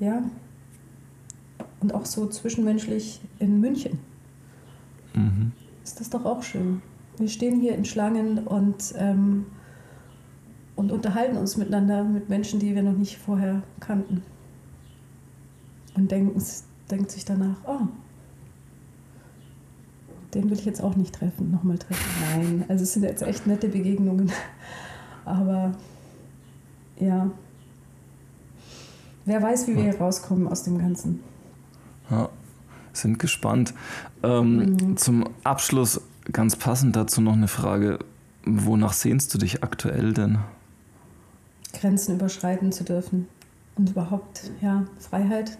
[0.00, 0.22] Ja.
[1.80, 3.98] Und auch so zwischenmenschlich in München.
[5.14, 5.52] Mhm.
[5.82, 6.80] Ist das doch auch schön.
[7.18, 9.46] Wir stehen hier in Schlangen und ähm,
[10.76, 14.22] und unterhalten uns miteinander mit Menschen, die wir noch nicht vorher kannten.
[15.96, 16.42] Und denken,
[16.90, 17.86] denkt sich danach, oh,
[20.34, 22.04] den will ich jetzt auch nicht treffen, nochmal treffen.
[22.32, 24.32] Nein, also es sind jetzt echt nette Begegnungen.
[25.24, 25.72] Aber
[26.98, 27.30] ja,
[29.24, 31.20] wer weiß, wie wir hier rauskommen aus dem Ganzen.
[32.10, 32.28] Ja,
[32.92, 33.74] sind gespannt.
[34.22, 34.96] Ähm, mhm.
[34.96, 36.00] Zum Abschluss
[36.32, 38.00] ganz passend dazu noch eine Frage.
[38.44, 40.38] Wonach sehnst du dich aktuell denn?
[41.84, 43.28] Grenzen überschreiten zu dürfen
[43.76, 45.58] und überhaupt ja, Freiheit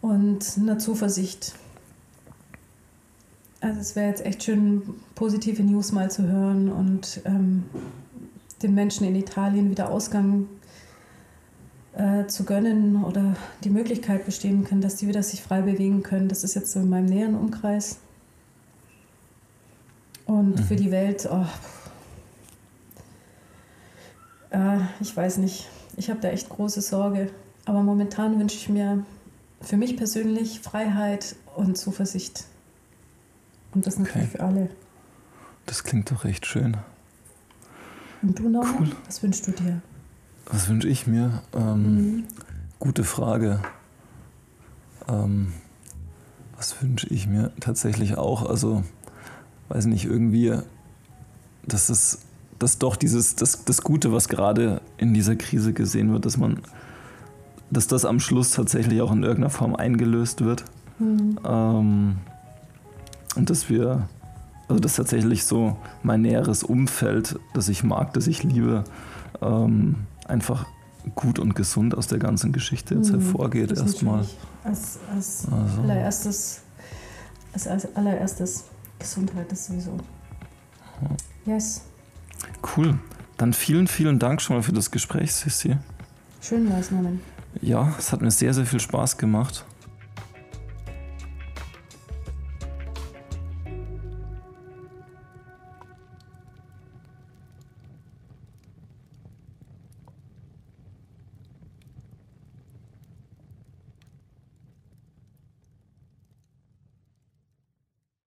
[0.00, 1.54] und eine Zuversicht.
[3.60, 4.82] Also es wäre jetzt echt schön,
[5.14, 7.62] positive News mal zu hören und ähm,
[8.64, 10.48] den Menschen in Italien wieder Ausgang
[11.94, 16.28] äh, zu gönnen oder die Möglichkeit bestehen können, dass die wieder sich frei bewegen können.
[16.28, 18.00] Das ist jetzt so in meinem näheren Umkreis.
[20.26, 20.64] Und mhm.
[20.64, 21.46] für die Welt, oh,
[24.52, 27.30] äh, ich weiß nicht, ich habe da echt große Sorge.
[27.64, 29.04] Aber momentan wünsche ich mir
[29.60, 32.44] für mich persönlich Freiheit und Zuversicht.
[33.74, 34.38] Und das natürlich okay.
[34.38, 34.70] für alle.
[35.66, 36.76] Das klingt doch echt schön.
[38.20, 38.66] Und du noch?
[38.78, 38.90] Cool.
[39.06, 39.80] Was wünschst du dir?
[40.46, 41.42] Was wünsche ich mir?
[41.54, 42.24] Ähm, mhm.
[42.78, 43.60] Gute Frage.
[45.08, 45.52] Ähm,
[46.56, 48.48] was wünsche ich mir tatsächlich auch?
[48.48, 48.84] Also,
[49.68, 50.58] weiß nicht, irgendwie,
[51.64, 52.18] dass es
[52.62, 56.60] dass doch dieses, das, das Gute, was gerade in dieser Krise gesehen wird, dass man,
[57.70, 60.64] dass das am Schluss tatsächlich auch in irgendeiner Form eingelöst wird.
[61.00, 61.40] Mhm.
[61.44, 62.16] Ähm,
[63.34, 64.08] und dass wir,
[64.68, 68.84] also dass tatsächlich so mein näheres Umfeld, das ich mag, das ich liebe,
[69.40, 69.96] ähm,
[70.28, 70.66] einfach
[71.16, 73.22] gut und gesund aus der ganzen Geschichte jetzt mhm.
[73.22, 74.24] hervorgeht erstmal.
[74.62, 75.82] Als, als also.
[75.82, 76.60] allererstes,
[77.52, 78.64] als, als allererstes
[79.00, 79.98] Gesundheit ist sowieso.
[81.44, 81.82] Yes.
[82.76, 82.98] Cool.
[83.36, 85.76] Dann vielen, vielen Dank schon mal für das Gespräch, Sissi.
[86.40, 87.20] Schön war es, Norman.
[87.60, 89.64] Ja, es hat mir sehr, sehr viel Spaß gemacht.